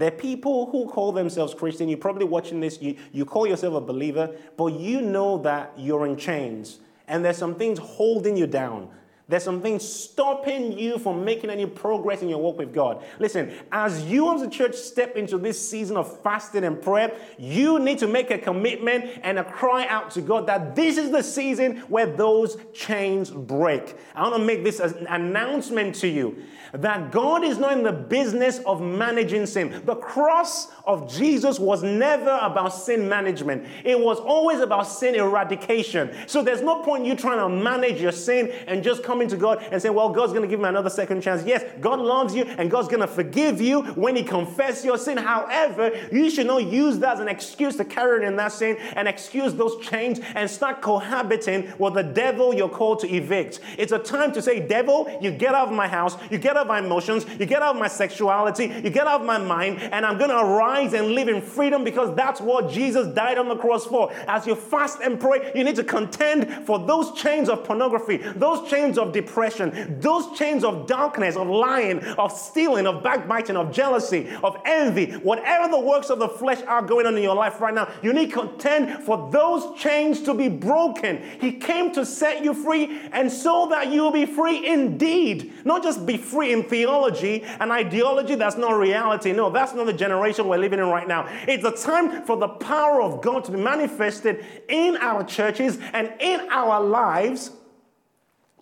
Are 0.00 0.10
people 0.10 0.70
who 0.70 0.86
call 0.88 1.12
themselves 1.12 1.54
Christian. 1.54 1.88
You're 1.88 1.98
probably 1.98 2.26
watching 2.26 2.60
this, 2.60 2.80
you, 2.82 2.96
you 3.12 3.24
call 3.24 3.46
yourself 3.46 3.74
a 3.74 3.80
believer, 3.80 4.34
but 4.56 4.74
you 4.74 5.00
know 5.00 5.38
that 5.38 5.72
you're 5.76 6.06
in 6.06 6.16
chains. 6.16 6.80
And 7.08 7.24
there's 7.24 7.38
some 7.38 7.54
things 7.54 7.78
holding 7.78 8.36
you 8.36 8.46
down. 8.46 8.88
There's 9.28 9.42
something 9.42 9.80
stopping 9.80 10.78
you 10.78 10.98
from 10.98 11.24
making 11.24 11.50
any 11.50 11.66
progress 11.66 12.22
in 12.22 12.28
your 12.28 12.38
walk 12.38 12.58
with 12.58 12.72
God. 12.72 13.02
Listen, 13.18 13.52
as 13.72 14.04
you 14.04 14.32
as 14.32 14.42
a 14.42 14.48
church 14.48 14.76
step 14.76 15.16
into 15.16 15.36
this 15.36 15.68
season 15.68 15.96
of 15.96 16.20
fasting 16.22 16.62
and 16.62 16.80
prayer, 16.80 17.12
you 17.36 17.80
need 17.80 17.98
to 17.98 18.06
make 18.06 18.30
a 18.30 18.38
commitment 18.38 19.10
and 19.24 19.40
a 19.40 19.44
cry 19.44 19.84
out 19.88 20.12
to 20.12 20.20
God 20.20 20.46
that 20.46 20.76
this 20.76 20.96
is 20.96 21.10
the 21.10 21.22
season 21.22 21.78
where 21.88 22.06
those 22.06 22.56
chains 22.72 23.28
break. 23.30 23.96
I 24.14 24.22
want 24.22 24.36
to 24.36 24.44
make 24.44 24.62
this 24.62 24.78
an 24.78 25.08
announcement 25.08 25.96
to 25.96 26.08
you 26.08 26.44
that 26.72 27.10
God 27.12 27.44
is 27.44 27.58
not 27.58 27.72
in 27.72 27.82
the 27.82 27.92
business 27.92 28.58
of 28.60 28.80
managing 28.80 29.46
sin. 29.46 29.82
The 29.84 29.96
cross 29.96 30.68
of 30.84 31.12
Jesus 31.12 31.58
was 31.58 31.82
never 31.82 32.38
about 32.42 32.68
sin 32.68 33.08
management, 33.08 33.66
it 33.84 33.98
was 33.98 34.18
always 34.18 34.60
about 34.60 34.86
sin 34.86 35.14
eradication. 35.14 36.14
So 36.26 36.42
there's 36.42 36.62
no 36.62 36.82
point 36.82 37.06
you 37.06 37.16
trying 37.16 37.38
to 37.38 37.48
manage 37.48 38.00
your 38.00 38.12
sin 38.12 38.52
and 38.66 38.82
just 38.82 39.02
coming 39.16 39.28
to 39.28 39.36
God 39.38 39.66
and 39.72 39.80
saying, 39.80 39.94
Well, 39.94 40.10
God's 40.10 40.32
going 40.32 40.42
to 40.42 40.48
give 40.48 40.60
me 40.60 40.68
another 40.68 40.90
second 40.90 41.22
chance. 41.22 41.42
Yes, 41.46 41.64
God 41.80 42.00
loves 42.00 42.34
you 42.34 42.44
and 42.44 42.70
God's 42.70 42.88
going 42.88 43.00
to 43.00 43.06
forgive 43.06 43.62
you 43.62 43.82
when 43.94 44.14
you 44.14 44.24
confess 44.24 44.84
your 44.84 44.98
sin. 44.98 45.16
However, 45.16 45.90
you 46.12 46.28
should 46.28 46.46
not 46.46 46.64
use 46.64 46.98
that 46.98 47.14
as 47.14 47.20
an 47.20 47.28
excuse 47.28 47.76
to 47.76 47.84
carry 47.86 48.18
on 48.18 48.28
in 48.28 48.36
that 48.36 48.52
sin 48.52 48.76
and 48.94 49.08
excuse 49.08 49.54
those 49.54 49.82
chains 49.86 50.20
and 50.34 50.50
start 50.50 50.82
cohabiting 50.82 51.72
with 51.78 51.94
the 51.94 52.02
devil 52.02 52.52
you're 52.52 52.68
called 52.68 52.98
to 53.00 53.08
evict. 53.08 53.60
It's 53.78 53.92
a 53.92 53.98
time 53.98 54.32
to 54.32 54.42
say, 54.42 54.60
Devil, 54.60 55.18
you 55.22 55.30
get 55.30 55.54
out 55.54 55.68
of 55.68 55.74
my 55.74 55.88
house, 55.88 56.14
you 56.30 56.36
get 56.36 56.58
out 56.58 56.62
of 56.62 56.68
my 56.68 56.80
emotions, 56.80 57.24
you 57.40 57.46
get 57.46 57.62
out 57.62 57.74
of 57.74 57.80
my 57.80 57.88
sexuality, 57.88 58.66
you 58.84 58.90
get 58.90 59.06
out 59.06 59.22
of 59.22 59.26
my 59.26 59.38
mind, 59.38 59.80
and 59.80 60.04
I'm 60.04 60.18
going 60.18 60.30
to 60.30 60.38
arise 60.38 60.92
and 60.92 61.12
live 61.12 61.28
in 61.28 61.40
freedom 61.40 61.84
because 61.84 62.14
that's 62.14 62.42
what 62.42 62.70
Jesus 62.70 63.06
died 63.14 63.38
on 63.38 63.48
the 63.48 63.56
cross 63.56 63.86
for. 63.86 64.12
As 64.28 64.46
you 64.46 64.54
fast 64.54 65.00
and 65.00 65.18
pray, 65.18 65.52
you 65.54 65.64
need 65.64 65.76
to 65.76 65.84
contend 65.84 66.66
for 66.66 66.78
those 66.78 67.12
chains 67.12 67.48
of 67.48 67.64
pornography, 67.64 68.18
those 68.18 68.68
chains 68.68 68.98
of 68.98 69.05
depression, 69.12 69.98
those 70.00 70.36
chains 70.38 70.64
of 70.64 70.86
darkness, 70.86 71.36
of 71.36 71.48
lying, 71.48 72.00
of 72.00 72.32
stealing, 72.32 72.86
of 72.86 73.02
backbiting, 73.02 73.56
of 73.56 73.72
jealousy, 73.72 74.28
of 74.42 74.56
envy, 74.64 75.12
whatever 75.12 75.68
the 75.70 75.80
works 75.80 76.10
of 76.10 76.18
the 76.18 76.28
flesh 76.28 76.62
are 76.62 76.82
going 76.82 77.06
on 77.06 77.16
in 77.16 77.22
your 77.22 77.34
life 77.34 77.60
right 77.60 77.74
now, 77.74 77.92
you 78.02 78.12
need 78.12 78.32
contend 78.32 79.04
for 79.04 79.30
those 79.30 79.78
chains 79.78 80.22
to 80.22 80.34
be 80.34 80.48
broken. 80.48 81.22
He 81.40 81.52
came 81.52 81.92
to 81.92 82.04
set 82.04 82.44
you 82.44 82.54
free 82.54 83.00
and 83.12 83.30
so 83.30 83.68
that 83.70 83.90
you'll 83.92 84.12
be 84.12 84.26
free 84.26 84.66
indeed. 84.66 85.52
Not 85.64 85.82
just 85.82 86.06
be 86.06 86.16
free 86.16 86.52
in 86.52 86.64
theology 86.64 87.42
and 87.60 87.72
ideology 87.72 88.34
that's 88.34 88.56
not 88.56 88.78
reality. 88.78 89.32
No, 89.32 89.50
that's 89.50 89.74
not 89.74 89.86
the 89.86 89.92
generation 89.92 90.48
we're 90.48 90.58
living 90.58 90.78
in 90.78 90.86
right 90.86 91.08
now. 91.08 91.28
It's 91.46 91.64
a 91.64 91.72
time 91.72 92.24
for 92.24 92.36
the 92.36 92.48
power 92.48 93.02
of 93.02 93.22
God 93.22 93.44
to 93.44 93.52
be 93.52 93.58
manifested 93.58 94.44
in 94.68 94.96
our 94.98 95.24
churches 95.24 95.78
and 95.92 96.12
in 96.20 96.48
our 96.50 96.80
lives 96.82 97.50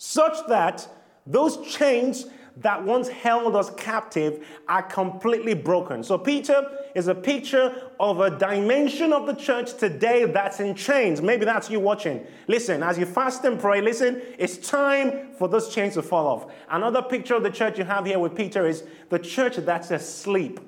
such 0.05 0.47
that 0.49 0.87
those 1.27 1.57
chains 1.67 2.27
that 2.59 2.85
once 2.85 3.09
held 3.09 3.57
us 3.57 3.71
captive 3.71 4.47
are 4.69 4.83
completely 4.83 5.55
broken. 5.55 6.05
So, 6.05 6.19
Peter 6.19 6.79
is 6.95 7.09
a 7.09 7.15
picture 7.15 7.91
of 7.99 8.21
a 8.21 8.31
dimension 8.39 9.13
of 9.13 9.27
the 9.27 9.33
church 9.33 9.77
today 9.77 10.27
that's 10.27 10.61
in 10.61 10.75
chains. 10.77 11.21
Maybe 11.21 11.45
that's 11.45 11.69
you 11.71 11.81
watching. 11.81 12.25
Listen, 12.47 12.83
as 12.83 12.97
you 12.99 13.07
fast 13.07 13.45
and 13.45 13.59
pray, 13.59 13.81
listen, 13.81 14.23
it's 14.39 14.59
time 14.59 15.33
for 15.33 15.49
those 15.49 15.75
chains 15.75 15.95
to 15.95 16.03
fall 16.03 16.27
off. 16.27 16.53
Another 16.69 17.03
picture 17.03 17.35
of 17.35 17.43
the 17.43 17.51
church 17.51 17.79
you 17.79 17.85
have 17.85 18.07
here 18.07 18.19
with 18.19 18.37
Peter 18.37 18.67
is 18.67 18.85
the 19.09 19.19
church 19.19 19.57
that's 19.57 19.91
asleep. 19.91 20.61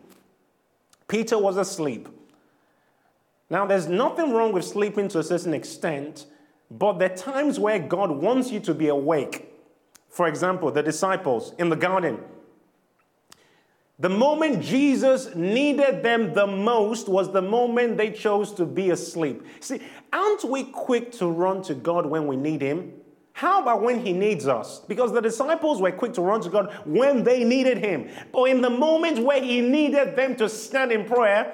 Peter 1.06 1.38
was 1.38 1.56
asleep. 1.56 2.08
Now, 3.48 3.64
there's 3.64 3.86
nothing 3.86 4.32
wrong 4.32 4.52
with 4.52 4.64
sleeping 4.64 5.06
to 5.08 5.20
a 5.20 5.22
certain 5.22 5.54
extent, 5.54 6.26
but 6.70 6.94
there 6.94 7.12
are 7.12 7.16
times 7.16 7.58
where 7.58 7.78
God 7.78 8.10
wants 8.10 8.50
you 8.50 8.60
to 8.60 8.74
be 8.74 8.88
awake. 8.88 9.52
For 10.08 10.26
example, 10.26 10.70
the 10.70 10.82
disciples 10.82 11.52
in 11.58 11.68
the 11.68 11.76
garden. 11.76 12.20
The 13.98 14.08
moment 14.10 14.62
Jesus 14.62 15.34
needed 15.34 16.02
them 16.02 16.34
the 16.34 16.46
most 16.46 17.08
was 17.08 17.32
the 17.32 17.40
moment 17.40 17.96
they 17.96 18.10
chose 18.10 18.52
to 18.54 18.66
be 18.66 18.90
asleep. 18.90 19.42
See, 19.60 19.80
aren't 20.12 20.44
we 20.44 20.64
quick 20.64 21.12
to 21.12 21.28
run 21.28 21.62
to 21.62 21.74
God 21.74 22.04
when 22.04 22.26
we 22.26 22.36
need 22.36 22.60
Him? 22.60 22.92
How 23.32 23.62
about 23.62 23.82
when 23.82 24.04
He 24.04 24.12
needs 24.12 24.48
us? 24.48 24.80
Because 24.80 25.12
the 25.12 25.22
disciples 25.22 25.80
were 25.80 25.92
quick 25.92 26.12
to 26.14 26.22
run 26.22 26.42
to 26.42 26.50
God 26.50 26.74
when 26.84 27.22
they 27.22 27.44
needed 27.44 27.78
Him. 27.78 28.08
But 28.32 28.44
in 28.44 28.60
the 28.60 28.70
moment 28.70 29.18
where 29.20 29.42
He 29.42 29.62
needed 29.62 30.16
them 30.16 30.36
to 30.36 30.48
stand 30.48 30.92
in 30.92 31.04
prayer, 31.04 31.52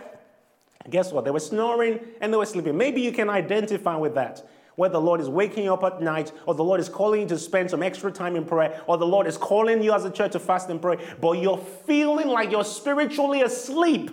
guess 0.90 1.12
what? 1.12 1.24
They 1.24 1.30
were 1.30 1.40
snoring 1.40 2.00
and 2.20 2.32
they 2.32 2.36
were 2.36 2.46
sleeping. 2.46 2.76
Maybe 2.76 3.00
you 3.00 3.12
can 3.12 3.30
identify 3.30 3.96
with 3.96 4.14
that 4.14 4.48
where 4.76 4.88
the 4.88 5.00
Lord 5.00 5.20
is 5.20 5.28
waking 5.28 5.64
you 5.64 5.74
up 5.74 5.84
at 5.84 6.00
night, 6.00 6.32
or 6.46 6.54
the 6.54 6.64
Lord 6.64 6.80
is 6.80 6.88
calling 6.88 7.22
you 7.22 7.28
to 7.28 7.38
spend 7.38 7.70
some 7.70 7.82
extra 7.82 8.10
time 8.10 8.36
in 8.36 8.44
prayer, 8.44 8.82
or 8.86 8.98
the 8.98 9.06
Lord 9.06 9.26
is 9.26 9.36
calling 9.36 9.82
you 9.82 9.92
as 9.92 10.04
a 10.04 10.10
church 10.10 10.32
to 10.32 10.38
fast 10.38 10.68
and 10.70 10.80
pray, 10.80 10.98
but 11.20 11.32
you're 11.32 11.58
feeling 11.58 12.28
like 12.28 12.50
you're 12.50 12.64
spiritually 12.64 13.42
asleep, 13.42 14.10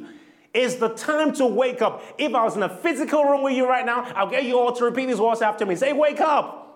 is 0.53 0.77
the 0.77 0.89
time 0.89 1.31
to 1.33 1.45
wake 1.45 1.81
up. 1.81 2.03
If 2.17 2.33
I 2.33 2.43
was 2.43 2.55
in 2.55 2.63
a 2.63 2.69
physical 2.69 3.23
room 3.23 3.43
with 3.43 3.53
you 3.53 3.67
right 3.67 3.85
now, 3.85 4.03
I'll 4.15 4.29
get 4.29 4.45
you 4.45 4.59
all 4.59 4.71
to 4.73 4.85
repeat 4.85 5.05
these 5.05 5.19
words 5.19 5.41
after 5.41 5.65
me. 5.65 5.75
Say, 5.75 5.93
Wake 5.93 6.21
up. 6.21 6.68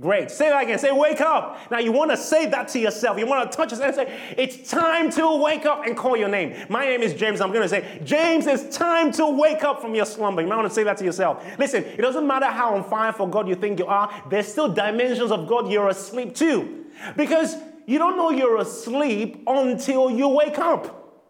Great. 0.00 0.30
Say 0.30 0.48
that 0.48 0.62
again. 0.62 0.78
Say, 0.78 0.92
wake 0.92 1.20
up. 1.20 1.58
Now, 1.72 1.78
you 1.78 1.90
want 1.90 2.12
to 2.12 2.16
say 2.16 2.46
that 2.46 2.68
to 2.68 2.78
yourself. 2.78 3.18
You 3.18 3.26
want 3.26 3.50
to 3.50 3.56
touch 3.56 3.72
yourself 3.72 3.98
and 3.98 4.08
say, 4.08 4.34
it's 4.36 4.70
time 4.70 5.10
to 5.10 5.42
wake 5.42 5.66
up 5.66 5.86
and 5.86 5.96
call 5.96 6.16
your 6.16 6.28
name. 6.28 6.54
My 6.68 6.86
name 6.86 7.02
is 7.02 7.14
James. 7.14 7.40
I'm 7.40 7.50
going 7.50 7.62
to 7.62 7.68
say, 7.68 8.00
James, 8.04 8.46
it's 8.46 8.76
time 8.76 9.10
to 9.12 9.26
wake 9.26 9.64
up 9.64 9.80
from 9.80 9.96
your 9.96 10.06
slumber. 10.06 10.40
You 10.40 10.46
might 10.46 10.56
want 10.56 10.68
to 10.68 10.74
say 10.74 10.84
that 10.84 10.98
to 10.98 11.04
yourself. 11.04 11.44
Listen, 11.58 11.82
it 11.82 12.00
doesn't 12.00 12.24
matter 12.24 12.46
how 12.46 12.76
on 12.76 12.84
fire 12.84 13.12
for 13.12 13.28
God 13.28 13.48
you 13.48 13.56
think 13.56 13.80
you 13.80 13.86
are, 13.86 14.22
there's 14.30 14.46
still 14.46 14.72
dimensions 14.72 15.32
of 15.32 15.48
God 15.48 15.68
you're 15.68 15.88
asleep 15.88 16.36
to. 16.36 16.86
Because 17.16 17.56
you 17.86 17.98
don't 17.98 18.16
know 18.16 18.30
you're 18.30 18.58
asleep 18.58 19.42
until 19.48 20.12
you 20.12 20.28
wake 20.28 20.58
up. 20.58 21.22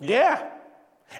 Yeah. 0.00 0.50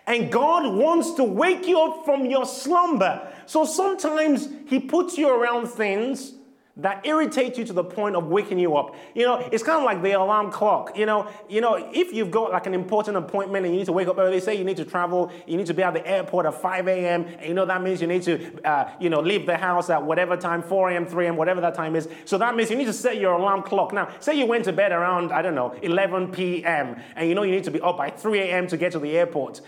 And 0.07 0.33
God 0.33 0.75
wants 0.75 1.12
to 1.14 1.25
wake 1.25 1.66
you 1.66 1.80
up 1.80 2.04
from 2.04 2.26
your 2.26 2.45
slumber. 2.45 3.33
So 3.49 3.64
sometimes 3.64 4.49
He 4.67 4.78
puts 4.78 5.17
you 5.17 5.28
around 5.28 5.69
things 5.69 6.35
that 6.76 7.05
irritate 7.05 7.59
you 7.59 7.64
to 7.64 7.73
the 7.73 7.83
point 7.83 8.14
of 8.14 8.28
waking 8.28 8.59
you 8.59 8.76
up. 8.76 8.95
You 9.14 9.25
know, 9.25 9.38
it's 9.50 9.64
kind 9.64 9.78
of 9.78 9.85
like 9.85 10.00
the 10.00 10.12
alarm 10.12 10.52
clock. 10.52 10.97
You 10.97 11.07
know, 11.07 11.28
you 11.49 11.61
know, 11.61 11.75
if 11.93 12.12
you've 12.12 12.31
got 12.31 12.52
like 12.52 12.67
an 12.67 12.75
important 12.75 13.17
appointment 13.17 13.64
and 13.64 13.75
you 13.75 13.81
need 13.81 13.87
to 13.87 13.93
wake 13.93 14.07
up 14.07 14.17
early, 14.19 14.38
say 14.38 14.55
you 14.55 14.62
need 14.64 14.76
to 14.76 14.85
travel, 14.85 15.33
you 15.47 15.57
need 15.57 15.67
to 15.67 15.75
be 15.75 15.83
at 15.83 15.95
the 15.95 16.07
airport 16.07 16.47
at 16.47 16.61
5 16.61 16.87
a.m. 16.87 17.25
And 17.25 17.49
you 17.49 17.55
know 17.55 17.67
that 17.67 17.83
means 17.83 18.00
you 18.00 18.07
need 18.07 18.23
to, 18.23 18.64
uh, 18.64 18.90
you 19.00 19.11
know, 19.11 19.21
leave 19.21 19.45
the 19.45 19.57
house 19.57 19.90
at 19.90 20.02
whatever 20.02 20.37
time, 20.37 20.62
4 20.62 20.90
a.m., 20.90 21.07
3 21.07 21.26
a.m., 21.26 21.37
whatever 21.37 21.61
that 21.62 21.75
time 21.75 21.97
is. 21.97 22.09
So 22.26 22.38
that 22.38 22.55
means 22.55 22.71
you 22.71 22.76
need 22.76 22.85
to 22.85 22.93
set 22.93 23.19
your 23.19 23.33
alarm 23.33 23.62
clock. 23.62 23.93
Now, 23.93 24.11
say 24.21 24.38
you 24.38 24.47
went 24.47 24.64
to 24.67 24.73
bed 24.73 24.93
around 24.93 25.33
I 25.33 25.43
don't 25.43 25.57
know 25.57 25.75
11 25.83 26.31
p.m. 26.31 26.97
and 27.17 27.28
you 27.28 27.35
know 27.35 27.43
you 27.43 27.52
need 27.52 27.64
to 27.64 27.73
be 27.73 27.81
up 27.81 27.97
by 27.97 28.11
3 28.11 28.38
a.m. 28.40 28.69
to 28.69 28.76
get 28.76 28.93
to 28.93 29.00
the 29.00 29.17
airport. 29.17 29.62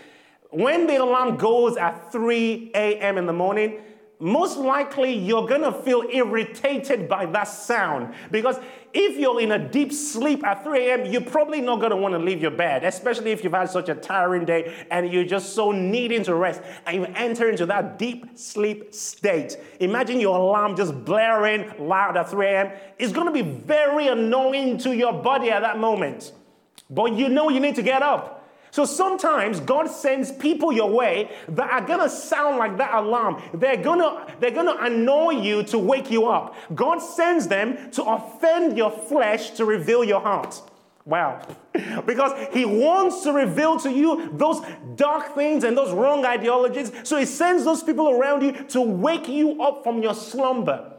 When 0.51 0.85
the 0.85 0.97
alarm 0.97 1.37
goes 1.37 1.77
at 1.77 2.11
3 2.11 2.71
a.m. 2.75 3.17
in 3.17 3.25
the 3.25 3.33
morning, 3.33 3.79
most 4.19 4.57
likely 4.57 5.13
you're 5.13 5.47
gonna 5.47 5.71
feel 5.71 6.03
irritated 6.11 7.07
by 7.07 7.25
that 7.27 7.45
sound 7.45 8.13
because 8.31 8.59
if 8.93 9.17
you're 9.17 9.39
in 9.39 9.53
a 9.53 9.69
deep 9.69 9.93
sleep 9.93 10.45
at 10.45 10.65
3 10.65 10.89
a.m., 10.89 11.05
you're 11.05 11.21
probably 11.21 11.61
not 11.61 11.79
gonna 11.79 11.95
wanna 11.95 12.19
leave 12.19 12.41
your 12.41 12.51
bed, 12.51 12.83
especially 12.83 13.31
if 13.31 13.45
you've 13.45 13.53
had 13.53 13.69
such 13.69 13.87
a 13.87 13.95
tiring 13.95 14.43
day 14.43 14.85
and 14.91 15.11
you're 15.11 15.23
just 15.23 15.55
so 15.55 15.71
needing 15.71 16.21
to 16.23 16.35
rest 16.35 16.61
and 16.85 16.97
you 16.97 17.05
enter 17.15 17.49
into 17.49 17.65
that 17.65 17.97
deep 17.97 18.37
sleep 18.37 18.93
state. 18.93 19.57
Imagine 19.79 20.19
your 20.19 20.37
alarm 20.37 20.75
just 20.75 21.05
blaring 21.05 21.71
loud 21.79 22.17
at 22.17 22.29
3 22.29 22.45
a.m. 22.45 22.71
It's 22.99 23.13
gonna 23.13 23.31
be 23.31 23.41
very 23.41 24.09
annoying 24.09 24.77
to 24.79 24.93
your 24.93 25.13
body 25.13 25.49
at 25.49 25.61
that 25.61 25.79
moment, 25.79 26.33
but 26.89 27.13
you 27.13 27.29
know 27.29 27.47
you 27.47 27.61
need 27.61 27.75
to 27.75 27.81
get 27.81 28.03
up. 28.03 28.40
So 28.71 28.85
sometimes 28.85 29.59
God 29.59 29.89
sends 29.89 30.31
people 30.31 30.71
your 30.71 30.89
way 30.89 31.29
that 31.49 31.69
are 31.69 31.85
gonna 31.85 32.09
sound 32.09 32.57
like 32.57 32.77
that 32.77 32.93
alarm. 32.93 33.41
They're 33.53 33.81
gonna, 33.81 34.33
they're 34.39 34.51
gonna 34.51 34.77
annoy 34.79 35.31
you 35.31 35.63
to 35.63 35.77
wake 35.77 36.09
you 36.09 36.27
up. 36.27 36.55
God 36.73 36.99
sends 36.99 37.47
them 37.47 37.91
to 37.91 38.03
offend 38.03 38.77
your 38.77 38.89
flesh 38.89 39.51
to 39.51 39.65
reveal 39.65 40.05
your 40.05 40.21
heart. 40.21 40.61
Wow. 41.05 41.45
because 42.05 42.31
he 42.53 42.63
wants 42.63 43.23
to 43.23 43.33
reveal 43.33 43.79
to 43.79 43.91
you 43.91 44.29
those 44.33 44.61
dark 44.95 45.35
things 45.35 45.63
and 45.63 45.75
those 45.75 45.91
wrong 45.91 46.25
ideologies. 46.25 46.91
So 47.03 47.17
he 47.17 47.25
sends 47.25 47.65
those 47.65 47.83
people 47.83 48.09
around 48.09 48.41
you 48.41 48.51
to 48.69 48.81
wake 48.81 49.27
you 49.27 49.61
up 49.61 49.83
from 49.83 50.01
your 50.01 50.13
slumber. 50.13 50.93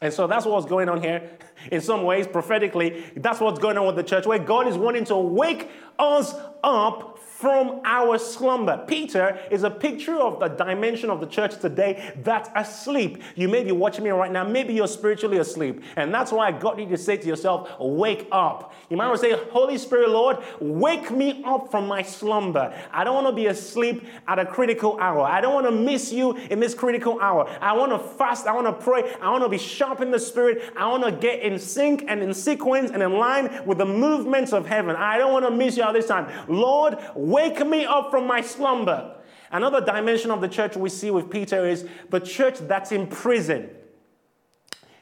And 0.00 0.12
so 0.12 0.26
that's 0.26 0.46
what's 0.46 0.66
going 0.66 0.88
on 0.88 1.02
here. 1.02 1.30
In 1.70 1.80
some 1.80 2.04
ways, 2.04 2.26
prophetically, 2.26 3.04
that's 3.16 3.38
what's 3.40 3.58
going 3.58 3.76
on 3.78 3.86
with 3.86 3.96
the 3.96 4.02
church, 4.02 4.26
where 4.26 4.38
God 4.38 4.66
is 4.66 4.76
wanting 4.76 5.04
to 5.06 5.16
wake 5.16 5.70
us 5.98 6.34
up 6.64 7.19
from 7.40 7.80
our 7.86 8.18
slumber. 8.18 8.84
Peter 8.86 9.40
is 9.50 9.62
a 9.62 9.70
picture 9.70 10.16
of 10.16 10.38
the 10.40 10.48
dimension 10.48 11.08
of 11.08 11.20
the 11.20 11.26
church 11.26 11.58
today 11.58 12.12
that's 12.22 12.50
asleep. 12.54 13.22
You 13.34 13.48
may 13.48 13.64
be 13.64 13.72
watching 13.72 14.04
me 14.04 14.10
right 14.10 14.30
now, 14.30 14.44
maybe 14.44 14.74
you're 14.74 14.86
spiritually 14.86 15.38
asleep. 15.38 15.82
And 15.96 16.12
that's 16.12 16.32
why 16.32 16.48
I 16.48 16.52
got 16.52 16.78
you 16.78 16.86
to 16.88 16.98
say 16.98 17.16
to 17.16 17.26
yourself, 17.26 17.70
Wake 17.80 18.28
up. 18.30 18.74
You 18.90 18.96
might 18.98 19.06
want 19.06 19.20
to 19.20 19.30
say, 19.30 19.40
Holy 19.52 19.78
Spirit, 19.78 20.10
Lord, 20.10 20.38
wake 20.60 21.10
me 21.10 21.42
up 21.46 21.70
from 21.70 21.86
my 21.86 22.02
slumber. 22.02 22.74
I 22.92 23.04
don't 23.04 23.14
want 23.14 23.28
to 23.28 23.32
be 23.32 23.46
asleep 23.46 24.04
at 24.28 24.38
a 24.38 24.44
critical 24.44 24.98
hour. 25.00 25.22
I 25.22 25.40
don't 25.40 25.54
want 25.54 25.66
to 25.66 25.72
miss 25.72 26.12
you 26.12 26.36
in 26.36 26.60
this 26.60 26.74
critical 26.74 27.18
hour. 27.20 27.48
I 27.62 27.72
want 27.72 27.92
to 27.92 27.98
fast. 27.98 28.46
I 28.46 28.52
want 28.52 28.66
to 28.66 28.84
pray. 28.84 29.14
I 29.22 29.30
want 29.30 29.44
to 29.44 29.48
be 29.48 29.58
sharp 29.58 30.00
in 30.00 30.10
the 30.10 30.18
spirit. 30.18 30.72
I 30.76 30.88
want 30.88 31.04
to 31.04 31.12
get 31.12 31.40
in 31.40 31.58
sync 31.58 32.04
and 32.06 32.22
in 32.22 32.34
sequence 32.34 32.90
and 32.90 33.02
in 33.02 33.12
line 33.12 33.64
with 33.64 33.78
the 33.78 33.86
movements 33.86 34.52
of 34.52 34.66
heaven. 34.66 34.94
I 34.94 35.16
don't 35.16 35.32
want 35.32 35.46
to 35.46 35.50
miss 35.50 35.76
you 35.78 35.84
all 35.84 35.92
this 35.92 36.06
time. 36.06 36.28
Lord, 36.48 36.98
Wake 37.30 37.64
me 37.64 37.84
up 37.84 38.10
from 38.10 38.26
my 38.26 38.40
slumber. 38.40 39.16
Another 39.52 39.80
dimension 39.80 40.32
of 40.32 40.40
the 40.40 40.48
church 40.48 40.76
we 40.76 40.88
see 40.88 41.12
with 41.12 41.30
Peter 41.30 41.64
is 41.64 41.86
the 42.08 42.18
church 42.18 42.58
that's 42.58 42.90
in 42.90 43.06
prison, 43.06 43.70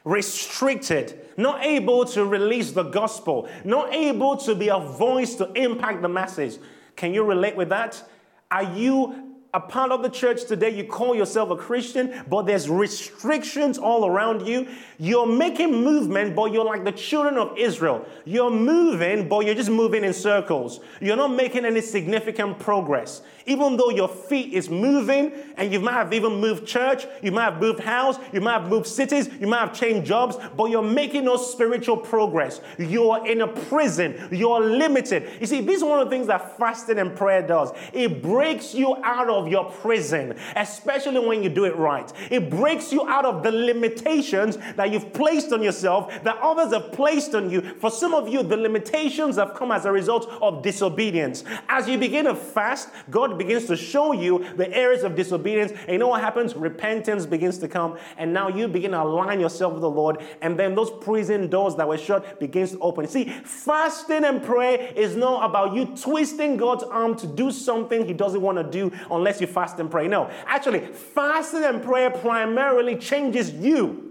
restricted, 0.03 1.19
not 1.37 1.63
able 1.63 2.05
to 2.05 2.25
release 2.25 2.71
the 2.71 2.83
gospel, 2.83 3.49
not 3.63 3.93
able 3.93 4.37
to 4.37 4.53
be 4.53 4.67
a 4.67 4.77
voice 4.79 5.35
to 5.35 5.51
impact 5.53 6.03
the 6.03 6.09
masses. 6.09 6.59
Can 6.95 7.15
you 7.15 7.23
relate 7.23 7.55
with 7.55 7.69
that? 7.69 8.03
Are 8.51 8.63
you 8.63 9.28
a 9.53 9.59
part 9.59 9.91
of 9.91 10.03
the 10.03 10.09
church 10.09 10.45
today, 10.45 10.69
you 10.69 10.83
call 10.83 11.15
yourself 11.15 11.49
a 11.49 11.55
Christian, 11.55 12.23
but 12.27 12.43
there's 12.43 12.69
restrictions 12.69 13.79
all 13.79 14.05
around 14.05 14.47
you. 14.47 14.67
You're 14.99 15.25
making 15.25 15.73
movement, 15.73 16.35
but 16.35 16.51
you're 16.51 16.65
like 16.65 16.83
the 16.83 16.91
children 16.91 17.37
of 17.37 17.57
Israel. 17.57 18.05
You're 18.25 18.51
moving, 18.51 19.27
but 19.27 19.45
you're 19.45 19.55
just 19.55 19.71
moving 19.71 20.03
in 20.03 20.13
circles. 20.13 20.81
You're 21.01 21.15
not 21.15 21.29
making 21.29 21.65
any 21.65 21.81
significant 21.81 22.59
progress. 22.59 23.23
Even 23.47 23.77
though 23.77 23.89
your 23.89 24.07
feet 24.07 24.53
is 24.53 24.69
moving, 24.69 25.31
and 25.57 25.73
you 25.73 25.79
might 25.79 25.93
have 25.93 26.13
even 26.13 26.33
moved 26.33 26.67
church, 26.67 27.07
you 27.23 27.31
might 27.31 27.45
have 27.45 27.59
moved 27.59 27.79
house, 27.79 28.17
you 28.31 28.41
might 28.41 28.61
have 28.61 28.69
moved 28.69 28.85
cities, 28.85 29.29
you 29.39 29.47
might 29.47 29.61
have 29.61 29.73
changed 29.73 30.05
jobs, 30.05 30.37
but 30.55 30.65
you're 30.65 30.83
making 30.83 31.25
no 31.25 31.37
spiritual 31.37 31.97
progress. 31.97 32.61
You're 32.77 33.25
in 33.25 33.41
a 33.41 33.47
prison. 33.47 34.27
You're 34.31 34.59
limited. 34.59 35.27
You 35.39 35.47
see, 35.47 35.61
this 35.61 35.77
is 35.77 35.83
one 35.83 35.99
of 35.99 36.05
the 36.05 36.11
things 36.11 36.27
that 36.27 36.57
fasting 36.59 36.99
and 36.99 37.15
prayer 37.15 37.41
does. 37.41 37.71
It 37.93 38.21
breaks 38.21 38.75
you 38.75 38.95
out 38.97 39.29
of 39.29 39.38
of 39.39 39.47
your 39.47 39.65
prison, 39.65 40.35
especially 40.55 41.19
when 41.19 41.43
you 41.43 41.49
do 41.49 41.65
it 41.65 41.75
right. 41.75 42.11
It 42.29 42.49
breaks 42.49 42.91
you 42.91 43.07
out 43.07 43.25
of 43.25 43.43
the 43.43 43.51
limitations 43.51 44.57
that 44.75 44.91
you've 44.91 45.13
placed 45.13 45.51
on 45.51 45.63
yourself, 45.63 46.23
that 46.23 46.37
others 46.41 46.73
have 46.73 46.91
placed 46.91 47.33
on 47.35 47.49
you. 47.49 47.61
For 47.61 47.89
some 47.89 48.13
of 48.13 48.27
you, 48.27 48.43
the 48.43 48.57
limitations 48.57 49.37
have 49.37 49.53
come 49.53 49.71
as 49.71 49.85
a 49.85 49.91
result 49.91 50.29
of 50.41 50.61
disobedience. 50.63 51.43
As 51.67 51.87
you 51.87 51.97
begin 51.97 52.25
to 52.25 52.35
fast, 52.35 52.89
God 53.09 53.37
begins 53.37 53.65
to 53.67 53.75
show 53.75 54.11
you 54.11 54.45
the 54.55 54.71
areas 54.75 55.03
of 55.03 55.15
disobedience. 55.15 55.71
And 55.71 55.89
you 55.89 55.97
know 55.97 56.09
what 56.09 56.21
happens? 56.21 56.55
Repentance 56.55 57.25
begins 57.25 57.57
to 57.59 57.67
come. 57.67 57.97
And 58.17 58.33
now 58.33 58.49
you 58.49 58.67
begin 58.67 58.91
to 58.91 59.01
align 59.01 59.39
yourself 59.39 59.73
with 59.73 59.81
the 59.81 59.89
Lord. 59.89 60.23
And 60.41 60.59
then 60.59 60.75
those 60.75 60.91
prison 60.91 61.49
doors 61.49 61.75
that 61.75 61.87
were 61.87 61.97
shut 61.97 62.39
begins 62.39 62.71
to 62.71 62.79
open. 62.79 63.07
See, 63.07 63.29
fasting 63.43 64.25
and 64.25 64.43
prayer 64.43 64.91
is 64.95 65.15
not 65.15 65.49
about 65.49 65.73
you 65.73 65.85
twisting 65.95 66.57
God's 66.57 66.83
arm 66.83 67.15
to 67.17 67.27
do 67.27 67.51
something 67.51 68.05
he 68.05 68.13
doesn't 68.13 68.41
want 68.41 68.57
to 68.57 68.63
do 68.63 68.91
unless 69.11 69.28
unless 69.29 69.41
you 69.41 69.47
fast 69.47 69.79
and 69.79 69.91
pray. 69.91 70.07
No, 70.07 70.31
actually, 70.47 70.79
fasting 70.79 71.63
and 71.63 71.83
prayer 71.83 72.09
primarily 72.09 72.95
changes 72.95 73.51
you. 73.51 74.05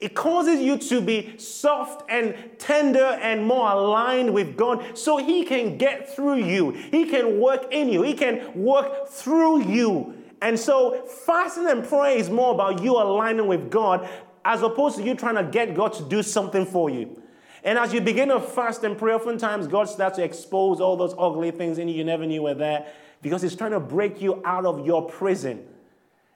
It 0.00 0.14
causes 0.14 0.60
you 0.60 0.76
to 0.78 1.00
be 1.00 1.38
soft 1.38 2.10
and 2.10 2.34
tender 2.58 2.98
and 3.22 3.46
more 3.46 3.70
aligned 3.70 4.34
with 4.34 4.56
God 4.56 4.98
so 4.98 5.16
He 5.16 5.44
can 5.44 5.78
get 5.78 6.12
through 6.14 6.44
you. 6.44 6.72
He 6.72 7.04
can 7.04 7.38
work 7.38 7.72
in 7.72 7.88
you. 7.88 8.02
He 8.02 8.14
can 8.14 8.52
work 8.60 9.08
through 9.08 9.62
you. 9.62 10.14
And 10.42 10.58
so, 10.58 11.04
fasting 11.06 11.68
and 11.68 11.86
prayer 11.86 12.18
is 12.18 12.28
more 12.28 12.52
about 12.52 12.82
you 12.82 12.96
aligning 12.96 13.46
with 13.46 13.70
God 13.70 14.08
as 14.44 14.60
opposed 14.62 14.96
to 14.96 15.04
you 15.04 15.14
trying 15.14 15.36
to 15.36 15.44
get 15.44 15.74
God 15.74 15.92
to 15.94 16.02
do 16.02 16.22
something 16.22 16.66
for 16.66 16.90
you. 16.90 17.22
And 17.62 17.78
as 17.78 17.94
you 17.94 18.00
begin 18.00 18.28
to 18.28 18.40
fast 18.40 18.82
and 18.82 18.98
pray, 18.98 19.14
oftentimes 19.14 19.68
God 19.68 19.88
starts 19.88 20.16
to 20.16 20.24
expose 20.24 20.80
all 20.80 20.96
those 20.96 21.14
ugly 21.16 21.52
things 21.52 21.78
in 21.78 21.88
you 21.88 21.94
you 21.94 22.04
never 22.04 22.26
knew 22.26 22.42
were 22.42 22.54
there 22.54 22.86
because 23.24 23.42
He's 23.42 23.56
trying 23.56 23.72
to 23.72 23.80
break 23.80 24.22
you 24.22 24.40
out 24.44 24.66
of 24.66 24.86
your 24.86 25.08
prison. 25.08 25.66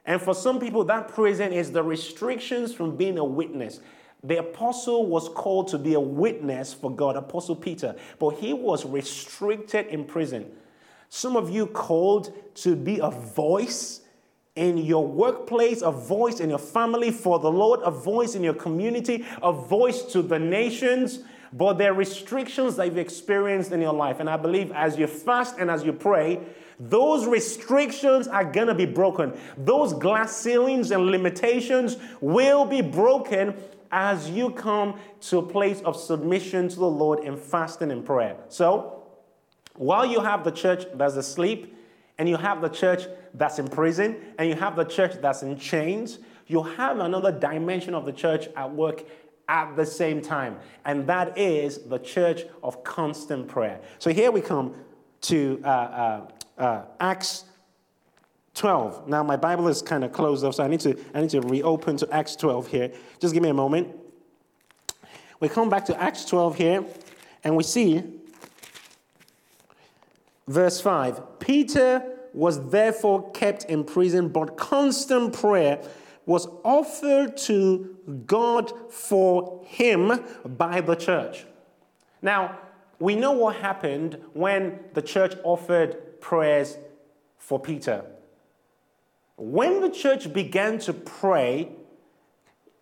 And 0.04 0.20
for 0.20 0.34
some 0.34 0.58
people, 0.58 0.82
that 0.84 1.08
prison 1.08 1.52
is 1.52 1.70
the 1.70 1.82
restrictions 1.82 2.74
from 2.74 2.96
being 2.96 3.18
a 3.18 3.24
witness. 3.24 3.80
The 4.24 4.38
apostle 4.38 5.06
was 5.06 5.28
called 5.28 5.68
to 5.68 5.78
be 5.78 5.92
a 5.94 6.00
witness 6.00 6.72
for 6.72 6.90
God, 6.90 7.14
Apostle 7.14 7.54
Peter, 7.54 7.94
but 8.18 8.30
he 8.30 8.52
was 8.54 8.84
restricted 8.84 9.86
in 9.88 10.04
prison. 10.04 10.50
Some 11.10 11.36
of 11.36 11.50
you 11.50 11.66
called 11.66 12.32
to 12.56 12.74
be 12.74 12.98
a 13.00 13.10
voice 13.10 14.00
in 14.56 14.78
your 14.78 15.06
workplace, 15.06 15.82
a 15.82 15.92
voice 15.92 16.40
in 16.40 16.48
your 16.48 16.58
family 16.58 17.10
for 17.10 17.38
the 17.38 17.50
Lord, 17.50 17.80
a 17.84 17.90
voice 17.90 18.34
in 18.34 18.42
your 18.42 18.54
community, 18.54 19.24
a 19.42 19.52
voice 19.52 20.02
to 20.04 20.22
the 20.22 20.38
nations. 20.38 21.20
But 21.52 21.74
there 21.74 21.92
are 21.92 21.94
restrictions 21.94 22.76
that 22.76 22.86
you've 22.86 22.98
experienced 22.98 23.72
in 23.72 23.80
your 23.80 23.92
life. 23.92 24.20
And 24.20 24.28
I 24.28 24.36
believe 24.36 24.72
as 24.72 24.98
you 24.98 25.06
fast 25.06 25.56
and 25.58 25.70
as 25.70 25.84
you 25.84 25.92
pray, 25.92 26.40
those 26.80 27.26
restrictions 27.26 28.28
are 28.28 28.44
going 28.44 28.68
to 28.68 28.74
be 28.74 28.86
broken. 28.86 29.36
Those 29.56 29.92
glass 29.92 30.36
ceilings 30.36 30.90
and 30.90 31.06
limitations 31.06 31.96
will 32.20 32.64
be 32.64 32.82
broken 32.82 33.54
as 33.90 34.30
you 34.30 34.50
come 34.50 34.98
to 35.20 35.38
a 35.38 35.42
place 35.42 35.80
of 35.80 35.96
submission 35.96 36.68
to 36.68 36.76
the 36.76 36.88
Lord 36.88 37.20
in 37.20 37.36
fasting 37.36 37.90
and 37.90 38.04
prayer. 38.04 38.36
So, 38.48 39.02
while 39.74 40.04
you 40.04 40.20
have 40.20 40.44
the 40.44 40.50
church 40.50 40.84
that's 40.94 41.14
asleep, 41.14 41.74
and 42.18 42.28
you 42.28 42.36
have 42.36 42.60
the 42.60 42.68
church 42.68 43.04
that's 43.34 43.58
in 43.58 43.68
prison, 43.68 44.16
and 44.38 44.48
you 44.48 44.56
have 44.56 44.76
the 44.76 44.84
church 44.84 45.14
that's 45.20 45.42
in 45.42 45.56
chains, 45.56 46.18
you 46.48 46.62
have 46.62 46.98
another 46.98 47.30
dimension 47.30 47.94
of 47.94 48.04
the 48.04 48.12
church 48.12 48.48
at 48.56 48.72
work 48.72 49.04
at 49.48 49.76
the 49.76 49.86
same 49.86 50.20
time, 50.20 50.58
and 50.84 51.06
that 51.06 51.38
is 51.38 51.78
the 51.84 51.98
church 51.98 52.42
of 52.62 52.84
constant 52.84 53.48
prayer. 53.48 53.80
So 53.98 54.10
here 54.10 54.30
we 54.30 54.40
come 54.40 54.74
to 55.22 55.60
uh, 55.64 55.68
uh, 55.68 56.28
uh, 56.58 56.82
Acts 57.00 57.44
12. 58.54 59.08
Now 59.08 59.22
my 59.22 59.36
Bible 59.36 59.68
is 59.68 59.80
kind 59.80 60.04
of 60.04 60.12
closed 60.12 60.44
off, 60.44 60.56
so 60.56 60.64
I 60.64 60.68
need 60.68 60.80
to 60.80 60.98
I 61.14 61.20
need 61.20 61.30
to 61.30 61.40
reopen 61.40 61.96
to 61.98 62.08
Acts 62.12 62.36
12 62.36 62.66
here. 62.68 62.92
Just 63.20 63.32
give 63.32 63.42
me 63.42 63.48
a 63.48 63.54
moment. 63.54 63.94
We 65.40 65.48
come 65.48 65.70
back 65.70 65.84
to 65.86 66.00
Acts 66.00 66.24
12 66.24 66.56
here, 66.56 66.84
and 67.44 67.56
we 67.56 67.62
see 67.62 68.02
verse 70.48 70.80
5. 70.80 71.38
Peter 71.38 72.16
was 72.34 72.70
therefore 72.70 73.30
kept 73.30 73.64
in 73.64 73.84
prison, 73.84 74.28
but 74.28 74.56
constant 74.56 75.32
prayer 75.32 75.80
was 76.26 76.48
offered 76.64 77.36
to 77.36 77.96
God 78.26 78.72
for 78.92 79.62
him 79.64 80.24
by 80.44 80.80
the 80.80 80.94
church. 80.94 81.46
Now, 82.20 82.58
we 82.98 83.14
know 83.14 83.32
what 83.32 83.56
happened 83.56 84.18
when 84.32 84.80
the 84.94 85.02
church 85.02 85.34
offered 85.44 85.96
prayers 86.20 86.76
for 87.36 87.58
Peter. 87.58 88.04
When 89.36 89.80
the 89.80 89.90
church 89.90 90.32
began 90.32 90.78
to 90.80 90.92
pray, 90.92 91.68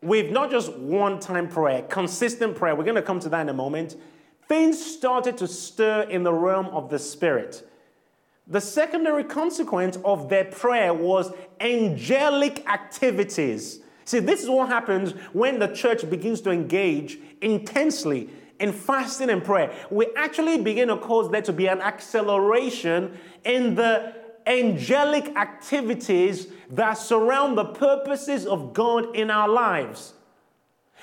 with 0.02 0.30
not 0.30 0.50
just 0.50 0.72
one 0.74 1.20
time 1.20 1.48
prayer, 1.48 1.82
consistent 1.82 2.56
prayer, 2.56 2.74
we're 2.74 2.84
going 2.84 2.96
to 2.96 3.02
come 3.02 3.20
to 3.20 3.28
that 3.28 3.42
in 3.42 3.48
a 3.48 3.54
moment, 3.54 3.96
things 4.48 4.84
started 4.84 5.36
to 5.38 5.48
stir 5.48 6.02
in 6.02 6.22
the 6.22 6.32
realm 6.32 6.66
of 6.66 6.88
the 6.90 6.98
spirit. 6.98 7.68
The 8.46 8.60
secondary 8.60 9.24
consequence 9.24 9.98
of 10.04 10.28
their 10.28 10.44
prayer 10.44 10.94
was 10.94 11.32
angelic 11.60 12.68
activities. 12.68 13.80
See, 14.04 14.20
this 14.20 14.42
is 14.42 14.48
what 14.48 14.68
happens 14.68 15.12
when 15.32 15.58
the 15.58 15.66
church 15.66 16.08
begins 16.08 16.40
to 16.42 16.52
engage 16.52 17.18
intensely 17.40 18.30
in 18.58 18.72
fasting 18.72 19.30
and 19.30 19.44
prayer. 19.44 19.74
We 19.90 20.08
actually 20.16 20.62
begin 20.62 20.88
to 20.88 20.96
cause 20.96 21.30
there 21.30 21.42
to 21.42 21.52
be 21.52 21.66
an 21.66 21.80
acceleration 21.80 23.18
in 23.44 23.74
the 23.74 24.14
angelic 24.46 25.36
activities 25.36 26.48
that 26.70 26.94
surround 26.94 27.58
the 27.58 27.64
purposes 27.64 28.46
of 28.46 28.72
God 28.72 29.14
in 29.16 29.30
our 29.30 29.48
lives. 29.48 30.14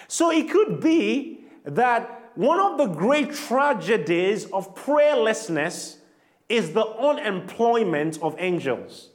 So 0.07 0.31
it 0.31 0.49
could 0.49 0.79
be 0.81 1.45
that 1.65 2.31
one 2.35 2.59
of 2.59 2.77
the 2.77 2.87
great 2.87 3.33
tragedies 3.33 4.45
of 4.45 4.75
prayerlessness 4.75 5.97
is 6.49 6.73
the 6.73 6.85
unemployment 6.85 8.21
of 8.21 8.35
angels. 8.39 9.09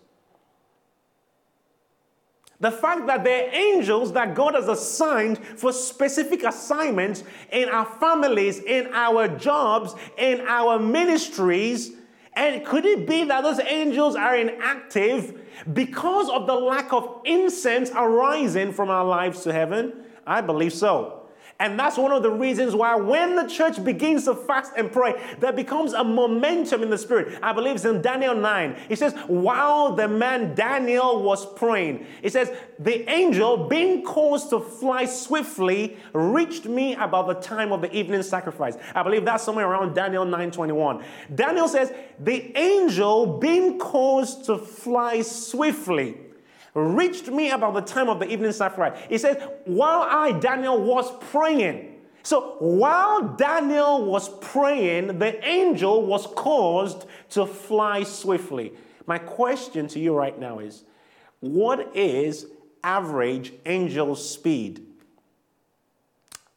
The 2.60 2.72
fact 2.72 3.06
that 3.06 3.22
they're 3.22 3.54
angels 3.54 4.12
that 4.14 4.34
God 4.34 4.54
has 4.54 4.66
assigned 4.66 5.38
for 5.38 5.72
specific 5.72 6.42
assignments 6.42 7.22
in 7.52 7.68
our 7.68 7.86
families, 7.86 8.58
in 8.58 8.88
our 8.92 9.28
jobs, 9.28 9.94
in 10.16 10.40
our 10.40 10.78
ministries. 10.78 11.92
And 12.34 12.64
could 12.64 12.84
it 12.84 13.06
be 13.06 13.24
that 13.24 13.42
those 13.42 13.60
angels 13.60 14.16
are 14.16 14.36
inactive 14.36 15.40
because 15.72 16.28
of 16.30 16.46
the 16.46 16.54
lack 16.54 16.92
of 16.92 17.20
incense 17.24 17.90
arising 17.94 18.72
from 18.72 18.90
our 18.90 19.04
lives 19.04 19.42
to 19.44 19.52
heaven? 19.52 20.04
I 20.26 20.40
believe 20.40 20.72
so. 20.72 21.17
And 21.60 21.76
that's 21.76 21.98
one 21.98 22.12
of 22.12 22.22
the 22.22 22.30
reasons 22.30 22.76
why 22.76 22.94
when 22.94 23.34
the 23.34 23.46
church 23.48 23.82
begins 23.82 24.26
to 24.26 24.34
fast 24.34 24.72
and 24.76 24.92
pray, 24.92 25.20
there 25.40 25.52
becomes 25.52 25.92
a 25.92 26.04
momentum 26.04 26.84
in 26.84 26.90
the 26.90 26.98
spirit. 26.98 27.36
I 27.42 27.52
believe 27.52 27.74
it's 27.74 27.84
in 27.84 28.00
Daniel 28.00 28.34
9. 28.34 28.76
It 28.88 28.96
says, 28.96 29.12
while 29.26 29.96
the 29.96 30.06
man 30.06 30.54
Daniel 30.54 31.20
was 31.20 31.52
praying, 31.54 32.06
it 32.22 32.32
says, 32.32 32.52
the 32.78 33.10
angel, 33.10 33.66
being 33.66 34.04
caused 34.04 34.50
to 34.50 34.60
fly 34.60 35.04
swiftly, 35.04 35.96
reached 36.12 36.66
me 36.66 36.94
about 36.94 37.26
the 37.26 37.34
time 37.34 37.72
of 37.72 37.80
the 37.82 37.92
evening 37.92 38.22
sacrifice. 38.22 38.76
I 38.94 39.02
believe 39.02 39.24
that's 39.24 39.42
somewhere 39.42 39.68
around 39.68 39.94
Daniel 39.94 40.24
9 40.24 40.52
21. 40.52 41.02
Daniel 41.34 41.66
says, 41.66 41.92
the 42.20 42.56
angel, 42.56 43.38
being 43.38 43.80
caused 43.80 44.44
to 44.44 44.58
fly 44.58 45.22
swiftly, 45.22 46.18
reached 46.78 47.28
me 47.28 47.50
about 47.50 47.74
the 47.74 47.80
time 47.80 48.08
of 48.08 48.18
the 48.18 48.28
evening 48.28 48.52
sacrifice. 48.52 48.98
He 49.08 49.18
said, 49.18 49.60
while 49.64 50.02
I, 50.02 50.32
Daniel, 50.32 50.80
was 50.80 51.10
praying. 51.30 51.94
So 52.22 52.56
while 52.58 53.22
Daniel 53.22 54.04
was 54.04 54.28
praying, 54.40 55.18
the 55.18 55.42
angel 55.48 56.04
was 56.04 56.26
caused 56.26 57.06
to 57.30 57.46
fly 57.46 58.02
swiftly. 58.02 58.72
My 59.06 59.18
question 59.18 59.88
to 59.88 59.98
you 59.98 60.14
right 60.14 60.38
now 60.38 60.58
is 60.58 60.84
what 61.40 61.96
is 61.96 62.46
average 62.84 63.52
angel 63.64 64.14
speed? 64.16 64.84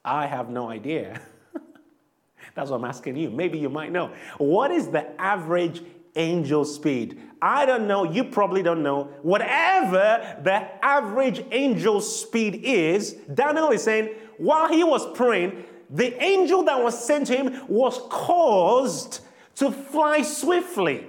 I 0.03 0.25
have 0.25 0.49
no 0.49 0.69
idea. 0.69 1.21
That's 2.55 2.69
what 2.69 2.77
I'm 2.77 2.85
asking 2.85 3.15
you. 3.15 3.29
Maybe 3.29 3.57
you 3.57 3.69
might 3.69 3.91
know. 3.91 4.11
What 4.37 4.71
is 4.71 4.87
the 4.87 5.09
average 5.21 5.81
angel 6.15 6.65
speed? 6.65 7.21
I 7.41 7.65
don't 7.65 7.87
know, 7.87 8.03
you 8.03 8.23
probably 8.23 8.61
don't 8.61 8.83
know. 8.83 9.05
Whatever 9.23 10.39
the 10.43 10.85
average 10.85 11.43
angel 11.51 11.99
speed 11.99 12.61
is, 12.63 13.13
Daniel 13.33 13.71
is 13.71 13.83
saying, 13.83 14.09
while 14.37 14.69
he 14.69 14.83
was 14.83 15.11
praying, 15.15 15.63
the 15.89 16.21
angel 16.23 16.63
that 16.63 16.81
was 16.81 17.03
sent 17.03 17.27
to 17.27 17.35
him 17.35 17.65
was 17.67 17.99
caused 18.09 19.21
to 19.55 19.71
fly 19.71 20.21
swiftly. 20.21 21.05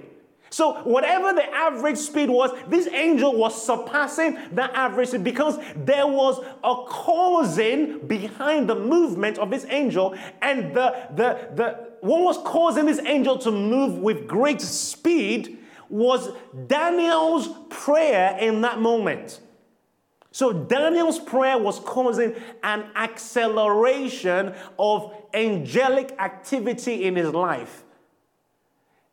So, 0.49 0.73
whatever 0.83 1.33
the 1.33 1.51
average 1.51 1.97
speed 1.97 2.29
was, 2.29 2.51
this 2.67 2.87
angel 2.87 3.35
was 3.35 3.59
surpassing 3.65 4.37
the 4.51 4.75
average 4.77 5.09
speed 5.09 5.23
because 5.23 5.57
there 5.75 6.05
was 6.05 6.39
a 6.63 6.75
causing 6.87 8.05
behind 8.05 8.69
the 8.69 8.75
movement 8.75 9.39
of 9.39 9.49
this 9.49 9.65
angel, 9.69 10.15
and 10.43 10.75
the, 10.75 10.95
the, 11.15 11.49
the, 11.55 11.89
what 12.01 12.21
was 12.21 12.37
causing 12.45 12.85
this 12.85 12.99
angel 12.99 13.39
to 13.39 13.51
move 13.51 13.97
with 13.97 14.27
great 14.27 14.61
speed 14.61 15.57
was 15.93 16.31
Daniel's 16.65 17.47
prayer 17.69 18.35
in 18.39 18.61
that 18.61 18.79
moment. 18.79 19.39
So 20.31 20.51
Daniel's 20.51 21.19
prayer 21.19 21.59
was 21.59 21.79
causing 21.79 22.33
an 22.63 22.85
acceleration 22.95 24.55
of 24.79 25.13
angelic 25.35 26.15
activity 26.17 27.03
in 27.03 27.15
his 27.15 27.31
life. 27.31 27.83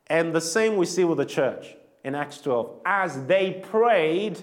And 0.07 0.33
the 0.33 0.41
same 0.41 0.75
we 0.75 0.87
see 0.87 1.03
with 1.03 1.19
the 1.19 1.25
church 1.25 1.75
in 2.03 2.15
Acts 2.15 2.41
12. 2.41 2.81
As 2.83 3.27
they 3.27 3.63
prayed, 3.69 4.41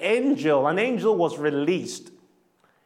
angel, 0.00 0.66
an 0.66 0.80
angel 0.80 1.16
was 1.16 1.38
released. 1.38 2.10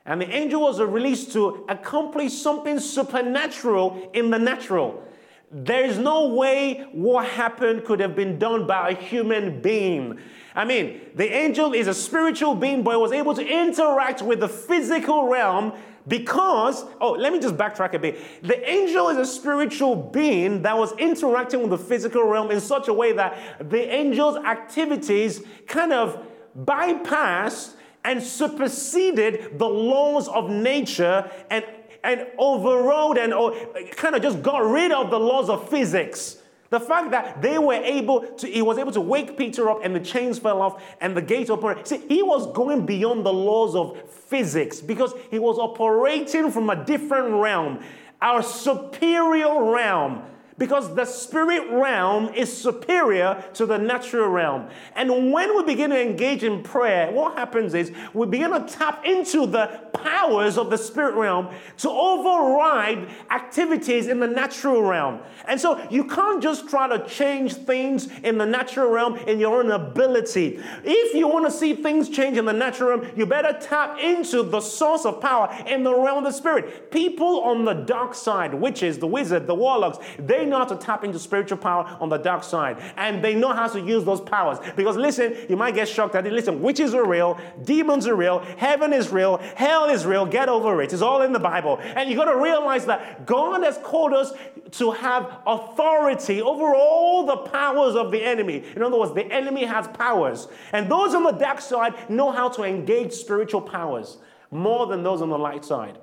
And 0.05 0.21
the 0.21 0.29
angel 0.29 0.61
was 0.61 0.83
released 0.83 1.33
to 1.33 1.65
accomplish 1.71 2.35
something 2.35 2.79
supernatural 2.79 4.11
in 4.13 4.31
the 4.31 4.39
natural. 4.39 5.03
There's 5.51 5.97
no 5.97 6.29
way 6.35 6.89
what 6.93 7.27
happened 7.27 7.85
could 7.85 8.01
have 8.01 8.17
been 8.17 8.39
done 8.39 8.67
by 8.67 8.91
a 8.91 8.95
human 8.95 9.61
being. 9.61 10.19
I 10.55 10.65
mean, 10.65 11.01
the 11.15 11.33
angel 11.33 11.73
is 11.73 11.87
a 11.87 11.95
spiritual 11.95 12.55
being, 12.55 12.83
but 12.83 12.99
was 13.01 13.13
able 13.13 13.35
to 13.35 13.47
interact 13.47 14.23
with 14.23 14.41
the 14.41 14.49
physical 14.49 15.29
realm 15.29 15.73
because, 16.09 16.85
oh, 17.01 17.13
let 17.13 17.33
me 17.33 17.41
just 17.41 17.57
backtrack 17.57 17.95
a 17.95 17.99
bit. 17.99 18.19
The 18.43 18.69
angel 18.69 19.09
is 19.09 19.19
a 19.19 19.27
spiritual 19.27 19.97
being 19.97 20.63
that 20.63 20.77
was 20.77 20.97
interacting 20.99 21.61
with 21.61 21.71
the 21.71 21.79
physical 21.79 22.25
realm 22.25 22.51
in 22.51 22.61
such 22.61 22.89
a 22.89 22.93
way 22.93 23.13
that 23.13 23.71
the 23.71 23.93
angel's 23.93 24.37
activities 24.37 25.43
kind 25.67 25.93
of 25.93 26.25
bypassed 26.59 27.75
and 28.05 28.23
superseded 28.23 29.59
the 29.59 29.69
laws 29.69 30.29
of 30.29 30.49
nature 30.49 31.31
and 31.51 31.65
and 32.07 32.25
overrode 32.39 33.19
and 33.19 33.33
kind 33.97 34.15
of 34.15 34.23
just 34.23 34.41
got 34.41 34.59
rid 34.59 34.93
of 34.93 35.11
the 35.11 35.19
laws 35.19 35.51
of 35.51 35.69
physics. 35.69 36.39
The 36.71 36.81
fact 36.81 37.11
that 37.11 37.43
they 37.43 37.59
were 37.59 37.75
able 37.75 38.21
to, 38.21 38.47
he 38.47 38.63
was 38.63 38.79
able 38.79 38.93
to 38.93 39.01
wake 39.01 39.37
Peter 39.37 39.69
up 39.69 39.81
and 39.85 39.95
the 39.95 40.01
chains 40.01 40.39
fell 40.39 40.63
off 40.63 40.83
and 41.01 41.17
the 41.17 41.23
gate 41.23 41.51
opened. 41.51 41.87
See, 41.87 41.99
he 42.09 42.23
was 42.23 42.53
going 42.53 42.87
beyond 42.87 43.27
the 43.27 43.33
laws 43.33 43.75
of 43.75 44.09
physics 44.11 44.81
because 44.81 45.15
he 45.31 45.39
was 45.39 45.59
operating 45.59 46.51
from 46.51 46.71
a 46.71 46.85
different 46.85 47.35
realm, 47.35 47.83
our 48.23 48.43
superior 48.43 49.65
realm 49.65 50.23
because 50.59 50.95
the 50.95 51.05
spirit 51.05 51.71
realm 51.71 52.33
is 52.35 52.55
superior 52.55 53.45
to 53.55 53.67
the 53.67 53.77
natural 53.77 54.29
realm. 54.29 54.69
And 54.95 55.33
when 55.33 55.57
we 55.57 55.65
begin 55.65 55.91
to 55.91 56.01
engage 56.01 56.45
in 56.45 56.63
prayer, 56.63 57.11
what 57.13 57.37
happens 57.37 57.75
is 57.75 57.93
we 58.15 58.27
begin 58.27 58.51
to 58.53 58.61
tap 58.67 59.05
into 59.05 59.47
the 59.47 59.67
powers 59.93 60.57
of 60.57 60.71
the 60.71 60.79
spirit 60.79 61.15
realm 61.15 61.49
to 61.79 61.91
override 61.91 63.09
activities 63.31 64.07
in 64.07 64.21
the 64.21 64.27
natural 64.27 64.83
realm. 64.83 65.21
And 65.47 65.61
so 65.61 65.85
you 65.91 66.05
can't 66.05 66.43
just 66.43 66.69
try 66.69 66.89
to 66.89 67.07
change 67.07 67.55
things 67.55 68.09
in 68.23 68.39
the 68.39 68.47
natural 68.47 68.91
realm 68.91 69.17
in 69.17 69.39
your 69.39 69.61
own 69.63 69.71
ability. 69.71 70.61
If 70.85 71.15
you 71.15 71.29
want 71.29 71.45
to 71.47 71.51
see 71.51 71.75
things 71.75 72.09
change 72.09 72.39
in 72.39 72.47
the 72.47 72.53
natural 72.53 72.99
realm, 72.99 73.13
you 73.17 73.27
better 73.27 73.57
tap 73.61 73.99
into 73.99 74.43
the 74.43 74.61
source 74.61 75.05
of 75.05 75.21
power 75.21 75.55
in 75.67 75.83
the 75.83 75.95
realm 75.95 76.19
of 76.19 76.25
the 76.25 76.31
spirit. 76.31 76.91
People 76.91 77.41
on 77.41 77.65
the 77.65 77.75
dark 77.75 78.15
side, 78.15 78.55
witches, 78.55 78.99
the 78.99 79.07
wizard, 79.07 79.47
the 79.47 79.55
warlocks, 79.55 79.99
they 80.19 80.46
know 80.47 80.59
how 80.59 80.65
to 80.65 80.77
tap 80.77 81.05
into 81.05 81.19
spiritual 81.19 81.59
power 81.59 81.97
on 82.01 82.09
the 82.09 82.17
dark 82.17 82.45
side. 82.45 82.79
And 82.97 83.23
they 83.23 83.35
know 83.35 83.53
how 83.53 83.69
to 83.69 83.81
use 83.81 84.05
those 84.05 84.21
powers. 84.21 84.59
Because 84.77 84.97
listen, 84.97 85.35
you 85.49 85.57
might 85.57 85.75
get 85.75 85.89
shocked 85.89 86.15
at 86.15 86.27
it. 86.27 86.33
Listen, 86.33 86.63
witches 86.63 86.95
are 86.95 87.07
real, 87.07 87.39
demons 87.65 88.07
are 88.07 88.17
real, 88.17 88.41
heaven 88.57 88.93
is 88.93 89.11
real, 89.11 89.39
hell 89.57 89.87
is 89.87 90.07
real. 90.07 90.27
Get 90.27 90.49
over 90.49 90.81
it. 90.83 90.93
It's 90.93 91.03
all 91.03 91.23
in 91.23 91.33
the 91.33 91.39
Bible. 91.39 91.79
And 91.83 92.09
you 92.09 92.17
got 92.17 92.27
to 92.27 92.37
realize 92.37 92.87
that 92.87 93.27
God 93.27 93.63
has 93.63 93.79
called 93.79 94.13
us 94.13 94.33
to 94.73 94.91
have 94.93 95.39
authority 95.47 96.43
over 96.43 96.75
all 96.75 97.27
the 97.27 97.37
powers 97.37 97.95
of 97.95 98.11
the 98.11 98.23
enemy. 98.23 98.65
In 98.75 98.83
other 98.83 98.99
words, 98.99 99.15
the 99.15 99.31
enemy 99.33 99.65
has 99.65 99.87
powers. 99.89 100.49
And 100.73 100.91
those 100.91 101.15
on 101.15 101.25
the 101.25 101.33
dark 101.33 101.61
side 101.61 102.11
know 102.11 102.33
how 102.33 102.49
to 102.51 102.63
engage 102.65 103.13
spiritual 103.13 103.61
powers 103.61 104.19
more 104.51 104.87
than 104.87 105.03
those 105.03 105.23
on 105.23 105.29
the 105.29 105.39
light 105.39 105.65
side. 105.65 105.99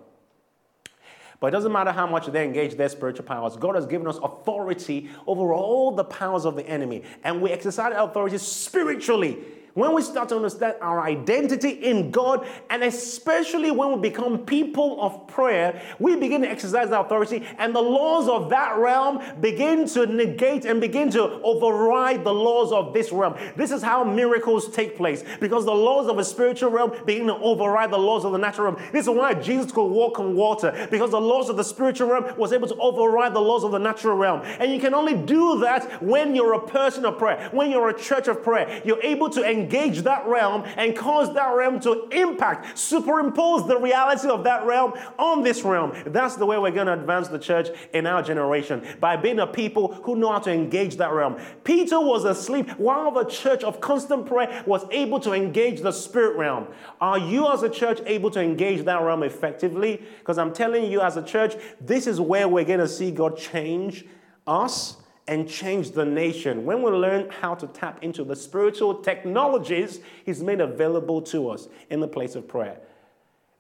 But 1.44 1.48
it 1.50 1.58
doesn't 1.58 1.74
matter 1.74 1.92
how 1.92 2.08
much 2.08 2.28
they 2.28 2.46
engage 2.46 2.76
their 2.76 2.88
spiritual 2.88 3.26
powers. 3.26 3.58
God 3.58 3.76
has 3.76 3.86
given 3.86 4.08
us 4.08 4.18
authority 4.24 5.10
over 5.28 5.52
all 5.54 5.92
the 5.92 6.06
powers 6.06 6.46
of 6.46 6.56
the 6.56 6.66
enemy. 6.66 7.04
And 7.22 7.42
we 7.42 7.52
exercise 7.52 7.92
authority 7.98 8.38
spiritually. 8.38 9.40
When 9.74 9.96
we 9.96 10.04
start 10.04 10.30
to 10.30 10.36
understand 10.36 10.76
our 10.82 11.02
identity 11.02 11.70
in 11.70 12.12
God, 12.12 12.48
and 12.70 12.84
especially 12.84 13.72
when 13.72 13.92
we 13.94 14.10
become 14.10 14.40
people 14.40 15.02
of 15.02 15.28
prayer, 15.28 15.82
we 15.98 16.16
begin 16.16 16.42
to 16.42 16.50
exercise 16.50 16.92
our 16.92 17.04
authority, 17.04 17.44
and 17.58 17.76
the 17.76 17.82
laws 17.82 18.28
of 18.30 18.52
that 18.52 18.78
realm 18.78 19.20
begin 19.42 19.88
to 19.88 20.06
negate 20.06 20.66
and 20.66 20.80
begin 20.80 21.10
to 21.12 21.24
override 21.42 22.24
the 22.24 22.34
laws 22.34 22.72
of 22.72 22.94
this 22.94 23.12
realm. 23.12 23.36
This 23.56 23.72
is 23.72 23.82
how 23.82 24.04
miracles 24.04 24.70
take 24.70 24.96
place 24.96 25.24
because 25.40 25.66
the 25.66 25.74
laws 25.74 26.08
of 26.08 26.20
a 26.20 26.24
spiritual 26.24 26.70
realm 26.70 26.92
begin 27.06 27.28
to 27.28 27.36
override 27.36 27.90
the 27.90 27.98
laws 27.98 28.26
of 28.26 28.32
the 28.32 28.38
natural 28.38 28.72
realm. 28.72 28.90
This 28.92 29.08
is 29.08 29.10
why 29.10 29.34
Jesus 29.34 29.72
could 29.72 29.88
walk 29.88 30.20
on 30.20 30.36
water 30.36 30.88
because 30.92 31.12
the 31.12 31.22
laws 31.22 31.50
of 31.50 31.58
the 31.58 31.64
spiritual 31.64 32.10
realm 32.10 32.38
was 32.38 32.54
able 32.54 32.68
to 32.68 32.76
override 32.76 33.34
the 33.34 33.42
laws 33.42 33.64
of 33.64 33.72
the 33.72 33.80
natural 33.80 34.18
realm. 34.18 34.42
And 34.44 34.72
you 34.72 34.80
can 34.80 34.94
only 34.94 35.16
do 35.16 35.60
that 35.62 36.04
when 36.04 36.36
you're 36.36 36.54
a 36.54 36.68
person 36.68 37.06
of 37.06 37.18
prayer, 37.18 37.50
when 37.52 37.72
you're 37.72 37.90
a 37.90 37.98
church 37.98 38.28
of 38.28 38.44
prayer. 38.44 38.82
You're 38.86 39.02
able 39.02 39.30
to 39.32 39.44
engage 39.44 39.63
engage 39.64 40.02
that 40.02 40.28
realm 40.28 40.64
and 40.78 40.96
cause 40.96 41.34
that 41.34 41.56
realm 41.56 41.80
to 41.82 42.08
impact, 42.10 42.78
superimpose 42.78 43.68
the 43.68 43.78
reality 43.78 44.28
of 44.28 44.44
that 44.44 44.66
realm 44.66 44.94
on 45.18 45.44
this 45.44 45.64
realm. 45.64 45.94
That's 46.06 46.36
the 46.36 46.46
way 46.46 46.58
we're 46.58 46.72
going 46.72 46.88
to 46.88 46.94
advance 46.94 47.28
the 47.28 47.40
church 47.40 47.70
in 47.94 48.06
our 48.06 48.22
generation 48.22 48.86
by 49.00 49.16
being 49.16 49.40
a 49.40 49.48
people 49.48 49.94
who 50.04 50.16
know 50.16 50.32
how 50.32 50.40
to 50.40 50.52
engage 50.52 50.98
that 50.98 51.12
realm. 51.12 51.40
Peter 51.64 52.00
was 52.00 52.26
asleep 52.26 52.70
while 52.72 53.12
the 53.12 53.24
church 53.26 53.64
of 53.64 53.80
constant 53.80 54.26
prayer 54.26 54.64
was 54.66 54.86
able 54.92 55.20
to 55.20 55.34
engage 55.34 55.82
the 55.82 55.92
spirit 55.92 56.38
realm. 56.38 56.68
Are 57.00 57.18
you 57.18 57.52
as 57.52 57.64
a 57.64 57.70
church 57.70 58.00
able 58.06 58.32
to 58.32 58.42
engage 58.42 58.84
that 58.86 59.02
realm 59.02 59.24
effectively? 59.24 60.02
Because 60.20 60.38
I'm 60.38 60.54
telling 60.54 60.92
you, 60.92 61.02
as 61.02 61.18
a 61.18 61.24
church, 61.24 61.56
this 61.80 62.08
is 62.08 62.20
where 62.20 62.48
we're 62.48 62.66
going 62.66 62.80
to 62.80 62.88
see 62.88 63.12
God 63.12 63.38
change 63.38 64.06
us 64.46 64.98
and 65.28 65.48
change 65.48 65.92
the 65.92 66.06
nation. 66.06 66.66
When 66.66 66.82
we 66.82 66.92
learn 66.92 67.30
how 67.30 67.56
to 67.56 67.68
tap 67.68 68.04
into 68.04 68.24
the 68.24 68.36
spiritual 68.36 68.96
technologies 68.96 70.02
He's 70.26 70.44
made 70.44 70.62
available 70.62 71.22
to 71.24 71.50
us 71.50 71.68
in 71.90 72.00
the 72.00 72.08
place 72.08 72.36
of 72.36 72.48
prayer. 72.48 72.78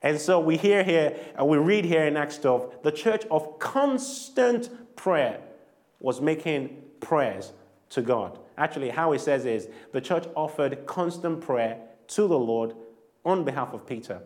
And 0.01 0.19
so 0.19 0.39
we 0.39 0.57
hear 0.57 0.83
here, 0.83 1.17
uh, 1.39 1.45
we 1.45 1.57
read 1.57 1.85
here 1.85 2.05
in 2.05 2.17
Acts 2.17 2.37
12, 2.37 2.83
the 2.83 2.91
church 2.91 3.23
of 3.31 3.57
constant 3.59 4.69
prayer 4.97 5.39
was 6.01 6.19
making 6.19 6.81
prayers 6.99 7.53
to 7.89 8.01
God. 8.01 8.37
Actually, 8.57 8.89
how 8.89 9.13
it 9.13 9.21
says 9.21 9.45
is 9.45 9.69
the 9.93 10.01
church 10.01 10.25
offered 10.35 10.85
constant 10.85 11.39
prayer 11.41 11.79
to 12.07 12.27
the 12.27 12.37
Lord 12.37 12.75
on 13.23 13.45
behalf 13.45 13.73
of 13.73 13.87
Peter. 13.87 14.19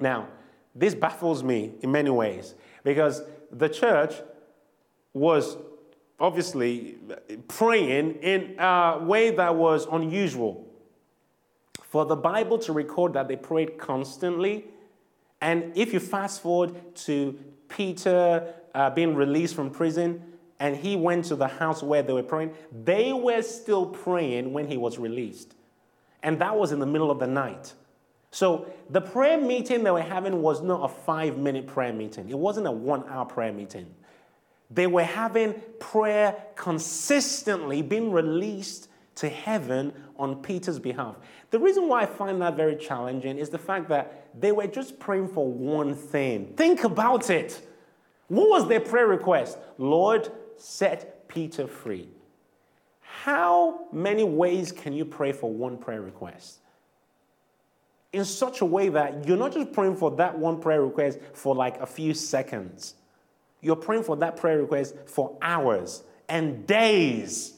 Now, 0.00 0.28
this 0.74 0.94
baffles 0.94 1.44
me 1.44 1.74
in 1.82 1.92
many 1.92 2.10
ways 2.10 2.54
because 2.82 3.22
the 3.52 3.68
church 3.68 4.14
was 5.12 5.56
obviously 6.24 6.96
praying 7.48 8.14
in 8.22 8.56
a 8.58 8.98
way 9.02 9.30
that 9.30 9.54
was 9.54 9.86
unusual. 9.92 10.66
For 11.82 12.06
the 12.06 12.16
Bible 12.16 12.58
to 12.60 12.72
record 12.72 13.12
that 13.12 13.28
they 13.28 13.36
prayed 13.36 13.78
constantly, 13.78 14.64
and 15.40 15.76
if 15.76 15.92
you 15.92 16.00
fast 16.00 16.40
forward 16.40 16.74
to 16.96 17.38
Peter 17.68 18.54
uh, 18.74 18.90
being 18.90 19.14
released 19.14 19.54
from 19.54 19.70
prison, 19.70 20.22
and 20.58 20.74
he 20.76 20.96
went 20.96 21.26
to 21.26 21.36
the 21.36 21.46
house 21.46 21.82
where 21.82 22.02
they 22.02 22.12
were 22.12 22.22
praying, 22.22 22.54
they 22.84 23.12
were 23.12 23.42
still 23.42 23.84
praying 23.84 24.52
when 24.52 24.66
he 24.66 24.78
was 24.78 24.98
released. 24.98 25.54
And 26.22 26.38
that 26.38 26.56
was 26.56 26.72
in 26.72 26.78
the 26.78 26.86
middle 26.86 27.10
of 27.10 27.18
the 27.18 27.26
night. 27.26 27.74
So 28.30 28.66
the 28.88 29.00
prayer 29.00 29.38
meeting 29.38 29.84
they 29.84 29.90
were 29.90 30.00
having 30.00 30.40
was 30.40 30.62
not 30.62 30.90
a 30.90 30.94
five 30.94 31.36
minute 31.36 31.66
prayer 31.66 31.92
meeting, 31.92 32.30
it 32.30 32.38
wasn't 32.38 32.66
a 32.66 32.72
one 32.72 33.04
hour 33.08 33.26
prayer 33.26 33.52
meeting. 33.52 33.94
They 34.70 34.86
were 34.86 35.04
having 35.04 35.54
prayer 35.78 36.36
consistently 36.56 37.82
being 37.82 38.10
released 38.10 38.88
to 39.16 39.28
heaven 39.28 39.92
on 40.18 40.42
Peter's 40.42 40.78
behalf. 40.78 41.16
The 41.50 41.58
reason 41.58 41.88
why 41.88 42.02
I 42.02 42.06
find 42.06 42.40
that 42.42 42.56
very 42.56 42.76
challenging 42.76 43.38
is 43.38 43.50
the 43.50 43.58
fact 43.58 43.88
that 43.88 44.28
they 44.38 44.52
were 44.52 44.66
just 44.66 44.98
praying 44.98 45.28
for 45.28 45.46
one 45.46 45.94
thing. 45.94 46.54
Think 46.56 46.84
about 46.84 47.30
it. 47.30 47.66
What 48.28 48.48
was 48.48 48.68
their 48.68 48.80
prayer 48.80 49.06
request? 49.06 49.58
Lord, 49.78 50.32
set 50.56 51.28
Peter 51.28 51.66
free. 51.66 52.08
How 53.00 53.86
many 53.92 54.24
ways 54.24 54.72
can 54.72 54.92
you 54.92 55.04
pray 55.04 55.32
for 55.32 55.52
one 55.52 55.78
prayer 55.78 56.00
request? 56.00 56.58
In 58.12 58.24
such 58.24 58.60
a 58.60 58.64
way 58.64 58.88
that 58.88 59.26
you're 59.26 59.36
not 59.36 59.52
just 59.52 59.72
praying 59.72 59.96
for 59.96 60.10
that 60.12 60.38
one 60.38 60.60
prayer 60.60 60.82
request 60.82 61.18
for 61.32 61.54
like 61.54 61.80
a 61.80 61.86
few 61.86 62.14
seconds 62.14 62.94
you're 63.64 63.76
praying 63.76 64.04
for 64.04 64.16
that 64.16 64.36
prayer 64.36 64.58
request 64.58 64.94
for 65.06 65.36
hours 65.42 66.04
and 66.28 66.66
days. 66.66 67.54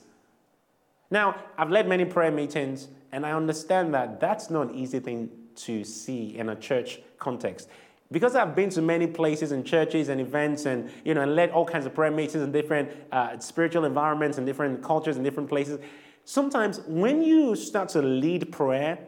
Now, 1.11 1.37
I've 1.57 1.71
led 1.71 1.89
many 1.89 2.05
prayer 2.05 2.31
meetings, 2.31 2.89
and 3.13 3.25
I 3.25 3.33
understand 3.33 3.95
that 3.95 4.21
that's 4.21 4.51
not 4.51 4.71
an 4.71 4.75
easy 4.75 5.01
thing 5.01 5.31
to 5.57 5.85
see 5.85 6.37
in 6.37 6.49
a 6.49 6.57
church 6.57 7.01
context. 7.19 7.69
Because 8.13 8.37
I've 8.37 8.55
been 8.55 8.71
to 8.71 8.83
many 8.83 9.07
places 9.07 9.53
and 9.53 9.67
churches 9.67 10.09
and 10.09 10.21
events 10.21 10.67
and, 10.67 10.91
you 11.05 11.15
know, 11.15 11.23
and 11.23 11.35
led 11.35 11.51
all 11.51 11.65
kinds 11.65 11.87
of 11.87 11.95
prayer 11.95 12.11
meetings 12.11 12.43
in 12.43 12.53
different 12.53 12.91
uh, 13.11 13.39
spiritual 13.39 13.85
environments 13.85 14.39
and 14.39 14.47
different 14.47 14.83
cultures 14.83 15.17
and 15.17 15.25
different 15.25 15.49
places, 15.49 15.81
sometimes 16.25 16.81
when 16.87 17.23
you 17.23 17.57
start 17.57 17.89
to 17.91 18.03
lead 18.03 18.53
prayer, 18.53 18.99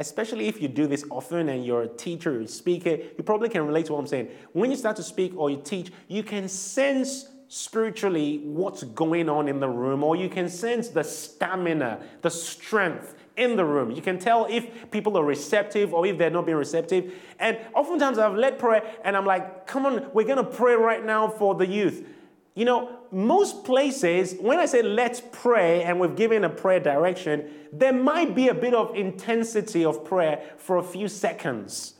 especially 0.00 0.48
if 0.48 0.60
you 0.60 0.66
do 0.66 0.86
this 0.86 1.04
often 1.10 1.50
and 1.50 1.64
you're 1.64 1.82
a 1.82 1.88
teacher 1.88 2.40
a 2.40 2.48
speaker, 2.48 2.90
you 2.90 3.22
probably 3.22 3.50
can 3.50 3.66
relate 3.66 3.86
to 3.86 3.92
what 3.92 4.00
I'm 4.00 4.06
saying. 4.06 4.28
When 4.52 4.70
you 4.70 4.76
start 4.76 4.96
to 4.96 5.02
speak 5.02 5.36
or 5.36 5.50
you 5.50 5.60
teach, 5.62 5.92
you 6.08 6.22
can 6.22 6.48
sense 6.48 7.28
spiritually 7.48 8.38
what's 8.44 8.82
going 8.82 9.28
on 9.28 9.46
in 9.46 9.60
the 9.60 9.68
room, 9.68 10.02
or 10.02 10.16
you 10.16 10.28
can 10.28 10.48
sense 10.48 10.88
the 10.88 11.04
stamina, 11.04 12.00
the 12.22 12.30
strength 12.30 13.14
in 13.36 13.56
the 13.56 13.64
room. 13.64 13.90
You 13.90 14.00
can 14.00 14.18
tell 14.18 14.46
if 14.48 14.90
people 14.90 15.18
are 15.18 15.24
receptive 15.24 15.92
or 15.92 16.06
if 16.06 16.16
they're 16.16 16.30
not 16.30 16.46
being 16.46 16.58
receptive. 16.58 17.12
And 17.38 17.58
oftentimes 17.74 18.18
I've 18.18 18.36
led 18.36 18.58
prayer 18.58 18.82
and 19.04 19.16
I'm 19.16 19.26
like, 19.26 19.66
come 19.66 19.84
on, 19.84 20.10
we're 20.14 20.24
to 20.36 20.44
pray 20.44 20.74
right 20.74 21.04
now 21.04 21.28
for 21.28 21.54
the 21.54 21.66
youth. 21.66 22.06
You 22.54 22.64
know, 22.64 22.98
most 23.12 23.64
places, 23.64 24.34
when 24.40 24.58
I 24.58 24.66
say 24.66 24.82
let's 24.82 25.22
pray 25.32 25.82
and 25.84 26.00
we've 26.00 26.16
given 26.16 26.44
a 26.44 26.50
prayer 26.50 26.80
direction, 26.80 27.48
there 27.72 27.92
might 27.92 28.34
be 28.34 28.48
a 28.48 28.54
bit 28.54 28.74
of 28.74 28.94
intensity 28.96 29.84
of 29.84 30.04
prayer 30.04 30.42
for 30.56 30.78
a 30.78 30.82
few 30.82 31.06
seconds. 31.06 31.94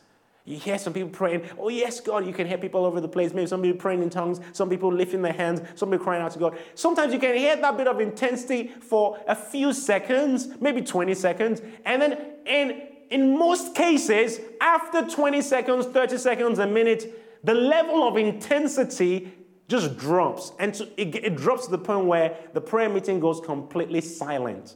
You 0.45 0.57
hear 0.57 0.79
some 0.79 0.93
people 0.93 1.11
praying, 1.11 1.49
oh, 1.59 1.69
yes, 1.69 2.01
God. 2.01 2.27
You 2.27 2.33
can 2.33 2.49
hear 2.49 2.59
people 2.59 2.81
all 2.81 2.87
over 2.87 3.01
the 3.01 3.09
place. 3.09 3.33
Maybe 3.33 3.47
some 3.47 3.63
people 3.63 3.79
praying 3.79 4.03
in 4.03 4.11
tongues, 4.11 4.41
some 4.53 4.69
people 4.69 4.93
lifting 4.93 5.23
their 5.23 5.33
hands, 5.33 5.61
some 5.77 5.91
people 5.91 6.05
crying 6.05 6.23
out 6.23 6.33
to 6.33 6.39
God. 6.41 6.59
Sometimes 6.75 7.13
you 7.13 7.21
can 7.21 7.37
hear 7.37 7.55
that 7.55 7.77
bit 7.77 7.87
of 7.87 8.01
intensity 8.01 8.69
for 8.81 9.21
a 9.29 9.37
few 9.37 9.73
seconds, 9.73 10.49
maybe 10.61 10.83
20 10.83 11.15
seconds. 11.15 11.63
And 11.85 12.03
then 12.03 12.19
in, 12.47 12.83
in 13.11 13.39
most 13.39 13.77
cases, 13.77 14.41
after 14.61 15.07
20 15.07 15.41
seconds, 15.43 15.87
30 15.87 16.19
seconds, 16.19 16.59
a 16.59 16.67
minute, 16.67 17.39
the 17.45 17.55
level 17.55 18.09
of 18.09 18.17
intensity 18.17 19.33
just 19.71 19.97
drops. 19.97 20.53
And 20.59 20.75
so 20.75 20.87
it, 20.97 21.15
it 21.15 21.37
drops 21.37 21.67
to 21.67 21.71
the 21.71 21.79
point 21.79 22.07
where 22.07 22.37
the 22.53 22.61
prayer 22.61 22.89
meeting 22.89 23.21
goes 23.21 23.41
completely 23.41 24.01
silent. 24.01 24.75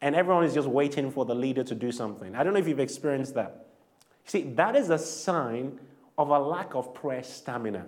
And 0.00 0.16
everyone 0.16 0.44
is 0.44 0.54
just 0.54 0.66
waiting 0.66 1.12
for 1.12 1.24
the 1.24 1.34
leader 1.34 1.62
to 1.62 1.74
do 1.74 1.92
something. 1.92 2.34
I 2.34 2.42
don't 2.42 2.54
know 2.54 2.58
if 2.58 2.66
you've 2.66 2.80
experienced 2.80 3.34
that. 3.34 3.66
See, 4.24 4.42
that 4.54 4.74
is 4.74 4.90
a 4.90 4.98
sign 4.98 5.78
of 6.18 6.30
a 6.30 6.38
lack 6.38 6.74
of 6.74 6.94
prayer 6.94 7.22
stamina. 7.22 7.86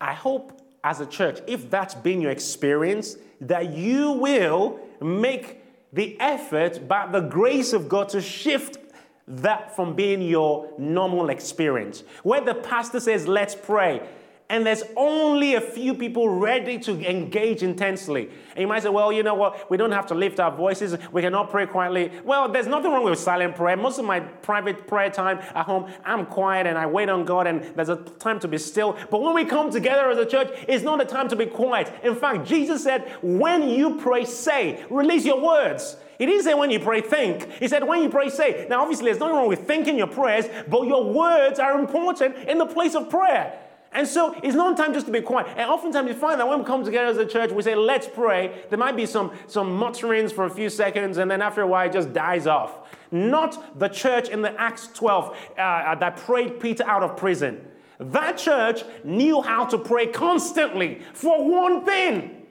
I 0.00 0.14
hope 0.14 0.60
as 0.82 1.00
a 1.00 1.06
church, 1.06 1.40
if 1.46 1.70
that's 1.70 1.94
been 1.94 2.20
your 2.20 2.30
experience, 2.30 3.16
that 3.40 3.72
you 3.72 4.12
will 4.12 4.78
make 5.00 5.62
the 5.92 6.18
effort 6.20 6.86
by 6.86 7.06
the 7.06 7.20
grace 7.20 7.72
of 7.72 7.88
God 7.88 8.08
to 8.10 8.20
shift 8.20 8.78
that 9.26 9.74
from 9.74 9.94
being 9.94 10.22
your 10.22 10.70
normal 10.78 11.30
experience. 11.30 12.04
Where 12.22 12.40
the 12.40 12.54
pastor 12.54 13.00
says, 13.00 13.26
let's 13.26 13.54
pray, 13.54 14.06
and 14.50 14.66
there's 14.66 14.82
only 14.94 15.54
a 15.54 15.60
few 15.60 15.94
people 15.94 16.28
ready 16.28 16.78
to 16.78 17.10
engage 17.10 17.62
intensely. 17.62 18.28
And 18.50 18.60
you 18.60 18.66
might 18.66 18.82
say, 18.82 18.90
well, 18.90 19.10
you 19.10 19.22
know 19.22 19.34
what? 19.34 19.70
We 19.70 19.78
don't 19.78 19.92
have 19.92 20.06
to 20.08 20.14
lift 20.14 20.38
our 20.38 20.54
voices. 20.54 20.96
We 21.12 21.22
cannot 21.22 21.50
pray 21.50 21.66
quietly. 21.66 22.12
Well, 22.24 22.50
there's 22.50 22.66
nothing 22.66 22.90
wrong 22.90 23.04
with 23.04 23.18
silent 23.18 23.56
prayer. 23.56 23.76
Most 23.76 23.98
of 23.98 24.04
my 24.04 24.20
private 24.20 24.86
prayer 24.86 25.10
time 25.10 25.38
at 25.38 25.64
home, 25.64 25.90
I'm 26.04 26.26
quiet 26.26 26.66
and 26.66 26.76
I 26.76 26.84
wait 26.86 27.08
on 27.08 27.24
God 27.24 27.46
and 27.46 27.62
there's 27.74 27.88
a 27.88 27.96
time 27.96 28.38
to 28.40 28.48
be 28.48 28.58
still. 28.58 28.98
But 29.10 29.22
when 29.22 29.34
we 29.34 29.46
come 29.46 29.70
together 29.70 30.10
as 30.10 30.18
a 30.18 30.26
church, 30.26 30.48
it's 30.68 30.84
not 30.84 31.00
a 31.00 31.06
time 31.06 31.28
to 31.30 31.36
be 31.36 31.46
quiet. 31.46 31.90
In 32.04 32.14
fact, 32.14 32.46
Jesus 32.46 32.84
said, 32.84 33.10
when 33.22 33.70
you 33.70 33.96
pray, 33.96 34.26
say, 34.26 34.84
release 34.90 35.24
your 35.24 35.40
words. 35.40 35.96
He 36.18 36.26
didn't 36.26 36.44
say 36.44 36.54
when 36.54 36.70
you 36.70 36.78
pray, 36.78 37.00
think. 37.00 37.50
He 37.54 37.66
said 37.66 37.82
when 37.82 38.02
you 38.02 38.08
pray, 38.08 38.28
say. 38.28 38.66
Now, 38.68 38.82
obviously, 38.82 39.06
there's 39.06 39.18
nothing 39.18 39.36
wrong 39.36 39.48
with 39.48 39.66
thinking 39.66 39.98
your 39.98 40.06
prayers, 40.06 40.44
but 40.68 40.82
your 40.82 41.12
words 41.12 41.58
are 41.58 41.78
important 41.80 42.36
in 42.48 42.58
the 42.58 42.66
place 42.66 42.94
of 42.94 43.10
prayer. 43.10 43.58
And 43.94 44.08
so 44.08 44.34
it's 44.42 44.56
not 44.56 44.76
time 44.76 44.92
just 44.92 45.06
to 45.06 45.12
be 45.12 45.20
quiet. 45.20 45.46
And 45.56 45.70
oftentimes 45.70 46.08
you 46.08 46.14
find 46.14 46.40
that 46.40 46.48
when 46.48 46.58
we 46.58 46.64
come 46.64 46.84
together 46.84 47.06
as 47.06 47.16
a 47.16 47.24
church, 47.24 47.52
we 47.52 47.62
say, 47.62 47.76
let's 47.76 48.08
pray. 48.08 48.64
There 48.68 48.78
might 48.78 48.96
be 48.96 49.06
some, 49.06 49.30
some 49.46 49.76
mutterings 49.76 50.32
for 50.32 50.44
a 50.44 50.50
few 50.50 50.68
seconds, 50.68 51.18
and 51.18 51.30
then 51.30 51.40
after 51.40 51.62
a 51.62 51.66
while, 51.66 51.86
it 51.86 51.92
just 51.92 52.12
dies 52.12 52.48
off. 52.48 52.90
Not 53.12 53.78
the 53.78 53.86
church 53.86 54.28
in 54.28 54.42
the 54.42 54.60
Acts 54.60 54.88
12 54.88 55.36
uh, 55.56 55.60
uh, 55.60 55.94
that 55.94 56.16
prayed 56.16 56.58
Peter 56.58 56.84
out 56.84 57.04
of 57.04 57.16
prison. 57.16 57.64
That 58.00 58.36
church 58.36 58.82
knew 59.04 59.40
how 59.40 59.64
to 59.66 59.78
pray 59.78 60.08
constantly 60.08 61.00
for 61.12 61.48
one 61.48 61.84
thing. 61.84 62.42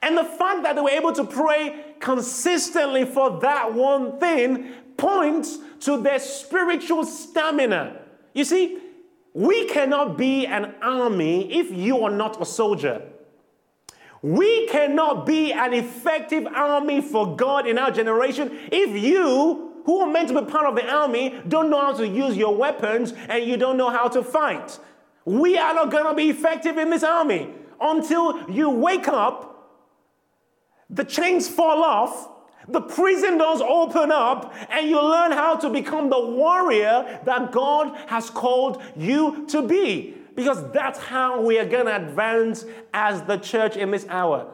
And 0.00 0.16
the 0.16 0.22
fact 0.22 0.62
that 0.62 0.76
they 0.76 0.80
were 0.80 0.90
able 0.90 1.12
to 1.14 1.24
pray 1.24 1.84
consistently 1.98 3.04
for 3.04 3.40
that 3.40 3.74
one 3.74 4.20
thing 4.20 4.72
points 4.96 5.58
to 5.80 6.00
their 6.00 6.20
spiritual 6.20 7.04
stamina. 7.04 8.02
You 8.34 8.44
see, 8.44 8.78
we 9.38 9.66
cannot 9.66 10.18
be 10.18 10.48
an 10.48 10.74
army 10.82 11.60
if 11.60 11.70
you 11.70 12.02
are 12.02 12.10
not 12.10 12.42
a 12.42 12.44
soldier. 12.44 13.02
We 14.20 14.66
cannot 14.66 15.26
be 15.26 15.52
an 15.52 15.72
effective 15.72 16.44
army 16.44 17.00
for 17.00 17.36
God 17.36 17.64
in 17.68 17.78
our 17.78 17.92
generation 17.92 18.50
if 18.72 19.00
you, 19.00 19.80
who 19.86 20.00
are 20.00 20.10
meant 20.10 20.30
to 20.30 20.40
be 20.42 20.50
part 20.50 20.66
of 20.66 20.74
the 20.74 20.92
army, 20.92 21.40
don't 21.46 21.70
know 21.70 21.80
how 21.80 21.92
to 21.92 22.08
use 22.08 22.36
your 22.36 22.56
weapons 22.56 23.14
and 23.28 23.44
you 23.44 23.56
don't 23.56 23.76
know 23.76 23.90
how 23.90 24.08
to 24.08 24.24
fight. 24.24 24.76
We 25.24 25.56
are 25.56 25.72
not 25.72 25.92
going 25.92 26.06
to 26.06 26.14
be 26.14 26.30
effective 26.30 26.76
in 26.76 26.90
this 26.90 27.04
army 27.04 27.48
until 27.80 28.50
you 28.50 28.70
wake 28.70 29.06
up, 29.06 29.70
the 30.90 31.04
chains 31.04 31.48
fall 31.48 31.84
off, 31.84 32.28
the 32.68 32.80
prison 32.80 33.38
doors 33.38 33.60
open 33.60 34.12
up, 34.12 34.54
and 34.70 34.88
you 34.88 35.00
learn 35.02 35.32
how 35.32 35.56
to 35.56 35.70
become 35.70 36.10
the 36.10 36.20
warrior 36.20 37.20
that 37.24 37.50
God 37.52 37.96
has 38.08 38.30
called 38.30 38.82
you 38.96 39.46
to 39.48 39.62
be 39.62 40.14
because 40.38 40.70
that's 40.70 41.00
how 41.00 41.40
we 41.40 41.58
are 41.58 41.64
going 41.64 41.86
to 41.86 41.96
advance 41.96 42.64
as 42.94 43.22
the 43.22 43.38
church 43.38 43.76
in 43.76 43.90
this 43.90 44.06
hour. 44.08 44.46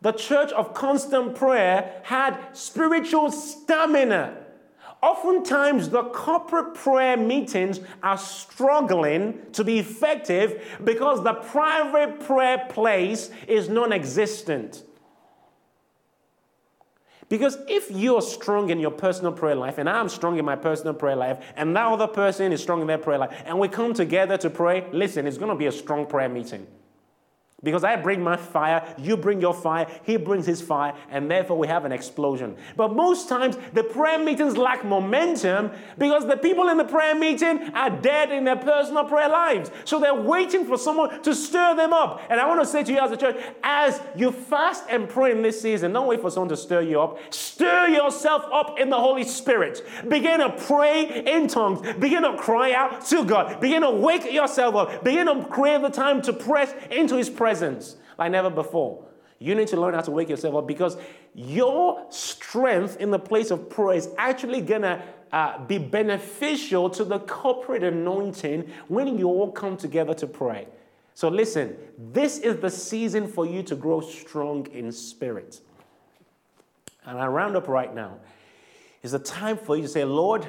The 0.00 0.10
church 0.10 0.50
of 0.50 0.74
constant 0.74 1.36
prayer 1.36 2.00
had 2.02 2.36
spiritual 2.54 3.30
stamina. 3.30 4.36
Oftentimes, 5.02 5.90
the 5.90 6.02
corporate 6.04 6.74
prayer 6.74 7.16
meetings 7.16 7.78
are 8.02 8.18
struggling 8.18 9.38
to 9.52 9.62
be 9.62 9.78
effective 9.78 10.76
because 10.82 11.22
the 11.22 11.34
private 11.34 12.18
prayer 12.26 12.66
place 12.68 13.30
is 13.46 13.68
non 13.68 13.92
existent. 13.92 14.82
Because 17.28 17.58
if 17.66 17.90
you're 17.90 18.22
strong 18.22 18.70
in 18.70 18.78
your 18.78 18.92
personal 18.92 19.32
prayer 19.32 19.56
life, 19.56 19.78
and 19.78 19.88
I'm 19.88 20.08
strong 20.08 20.38
in 20.38 20.44
my 20.44 20.54
personal 20.54 20.94
prayer 20.94 21.16
life, 21.16 21.38
and 21.56 21.74
that 21.74 21.86
other 21.86 22.06
person 22.06 22.52
is 22.52 22.62
strong 22.62 22.80
in 22.80 22.86
their 22.86 22.98
prayer 22.98 23.18
life, 23.18 23.42
and 23.44 23.58
we 23.58 23.68
come 23.68 23.94
together 23.94 24.36
to 24.38 24.50
pray, 24.50 24.86
listen, 24.92 25.26
it's 25.26 25.38
going 25.38 25.50
to 25.50 25.56
be 25.56 25.66
a 25.66 25.72
strong 25.72 26.06
prayer 26.06 26.28
meeting. 26.28 26.66
Because 27.62 27.84
I 27.84 27.96
bring 27.96 28.22
my 28.22 28.36
fire, 28.36 28.94
you 28.98 29.16
bring 29.16 29.40
your 29.40 29.54
fire, 29.54 29.86
he 30.02 30.18
brings 30.18 30.44
his 30.44 30.60
fire, 30.60 30.94
and 31.10 31.30
therefore 31.30 31.56
we 31.56 31.66
have 31.68 31.86
an 31.86 31.90
explosion. 31.90 32.54
But 32.76 32.94
most 32.94 33.30
times 33.30 33.56
the 33.72 33.82
prayer 33.82 34.18
meetings 34.18 34.58
lack 34.58 34.84
momentum 34.84 35.70
because 35.96 36.26
the 36.26 36.36
people 36.36 36.68
in 36.68 36.76
the 36.76 36.84
prayer 36.84 37.14
meeting 37.14 37.70
are 37.72 37.88
dead 37.88 38.30
in 38.30 38.44
their 38.44 38.56
personal 38.56 39.04
prayer 39.06 39.30
lives. 39.30 39.70
So 39.86 39.98
they're 39.98 40.14
waiting 40.14 40.66
for 40.66 40.76
someone 40.76 41.22
to 41.22 41.34
stir 41.34 41.74
them 41.76 41.94
up. 41.94 42.20
And 42.28 42.38
I 42.38 42.46
want 42.46 42.60
to 42.60 42.66
say 42.66 42.82
to 42.84 42.92
you 42.92 42.98
as 42.98 43.10
a 43.10 43.16
church, 43.16 43.42
as 43.62 44.02
you 44.14 44.32
fast 44.32 44.84
and 44.90 45.08
pray 45.08 45.32
in 45.32 45.40
this 45.40 45.58
season, 45.58 45.94
don't 45.94 46.08
wait 46.08 46.20
for 46.20 46.30
someone 46.30 46.50
to 46.50 46.58
stir 46.58 46.82
you 46.82 47.00
up. 47.00 47.18
Stir 47.32 47.88
yourself 47.88 48.44
up 48.52 48.78
in 48.78 48.90
the 48.90 49.00
Holy 49.00 49.24
Spirit. 49.24 49.82
Begin 50.06 50.40
to 50.40 50.50
pray 50.50 51.24
in 51.26 51.48
tongues. 51.48 51.80
Begin 51.94 52.22
to 52.22 52.36
cry 52.36 52.74
out 52.74 53.06
to 53.06 53.24
God. 53.24 53.62
Begin 53.62 53.80
to 53.80 53.90
wake 53.90 54.30
yourself 54.30 54.74
up. 54.74 55.02
Begin 55.02 55.26
to 55.26 55.42
create 55.46 55.80
the 55.80 55.88
time 55.88 56.20
to 56.20 56.34
press 56.34 56.74
into 56.90 57.16
his 57.16 57.30
presence 57.30 57.55
presence 57.56 57.96
like 58.18 58.32
never 58.32 58.50
before. 58.50 59.04
You 59.38 59.54
need 59.54 59.68
to 59.68 59.80
learn 59.80 59.94
how 59.94 60.00
to 60.00 60.10
wake 60.10 60.28
yourself 60.28 60.54
up 60.54 60.66
because 60.66 60.96
your 61.34 62.06
strength 62.10 62.98
in 62.98 63.10
the 63.10 63.18
place 63.18 63.50
of 63.50 63.68
prayer 63.68 63.96
is 63.96 64.08
actually 64.16 64.62
going 64.62 64.82
to 64.82 65.02
uh, 65.32 65.58
be 65.66 65.78
beneficial 65.78 66.88
to 66.90 67.04
the 67.04 67.18
corporate 67.18 67.82
anointing 67.82 68.70
when 68.88 69.18
you 69.18 69.28
all 69.28 69.52
come 69.52 69.76
together 69.76 70.14
to 70.14 70.26
pray. 70.26 70.66
So, 71.14 71.28
listen, 71.28 71.76
this 72.12 72.38
is 72.38 72.60
the 72.60 72.70
season 72.70 73.26
for 73.26 73.46
you 73.46 73.62
to 73.64 73.74
grow 73.74 74.00
strong 74.00 74.66
in 74.68 74.92
spirit. 74.92 75.60
And 77.04 77.18
I 77.18 77.26
round 77.26 77.56
up 77.56 77.68
right 77.68 77.94
now. 77.94 78.18
It's 79.02 79.12
a 79.12 79.18
time 79.18 79.56
for 79.56 79.76
you 79.76 79.82
to 79.82 79.88
say, 79.88 80.04
Lord, 80.04 80.46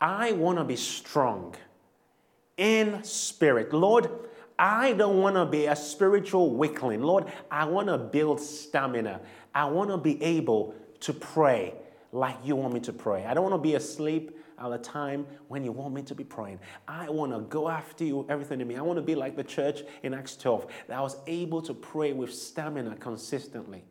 I 0.00 0.32
want 0.32 0.58
to 0.58 0.64
be 0.64 0.76
strong 0.76 1.54
in 2.56 3.02
spirit. 3.02 3.72
Lord, 3.72 4.10
I 4.60 4.92
don't 4.92 5.16
want 5.22 5.36
to 5.36 5.46
be 5.46 5.64
a 5.64 5.74
spiritual 5.74 6.54
weakling. 6.54 7.00
Lord, 7.00 7.24
I 7.50 7.64
want 7.64 7.88
to 7.88 7.96
build 7.96 8.38
stamina. 8.38 9.22
I 9.54 9.64
want 9.64 9.88
to 9.88 9.96
be 9.96 10.22
able 10.22 10.74
to 11.00 11.14
pray 11.14 11.72
like 12.12 12.36
you 12.44 12.56
want 12.56 12.74
me 12.74 12.80
to 12.80 12.92
pray. 12.92 13.24
I 13.24 13.32
don't 13.32 13.42
want 13.42 13.54
to 13.54 13.66
be 13.66 13.76
asleep 13.76 14.38
at 14.58 14.70
a 14.70 14.76
time 14.76 15.26
when 15.48 15.64
you 15.64 15.72
want 15.72 15.94
me 15.94 16.02
to 16.02 16.14
be 16.14 16.24
praying. 16.24 16.60
I 16.86 17.08
want 17.08 17.32
to 17.32 17.40
go 17.40 17.70
after 17.70 18.04
you, 18.04 18.26
everything 18.28 18.60
in 18.60 18.68
me. 18.68 18.76
I 18.76 18.82
want 18.82 18.98
to 18.98 19.02
be 19.02 19.14
like 19.14 19.34
the 19.34 19.44
church 19.44 19.80
in 20.02 20.12
Acts 20.12 20.36
12 20.36 20.66
that 20.88 20.98
I 20.98 21.00
was 21.00 21.16
able 21.26 21.62
to 21.62 21.72
pray 21.72 22.12
with 22.12 22.34
stamina 22.34 22.96
consistently. 22.96 23.82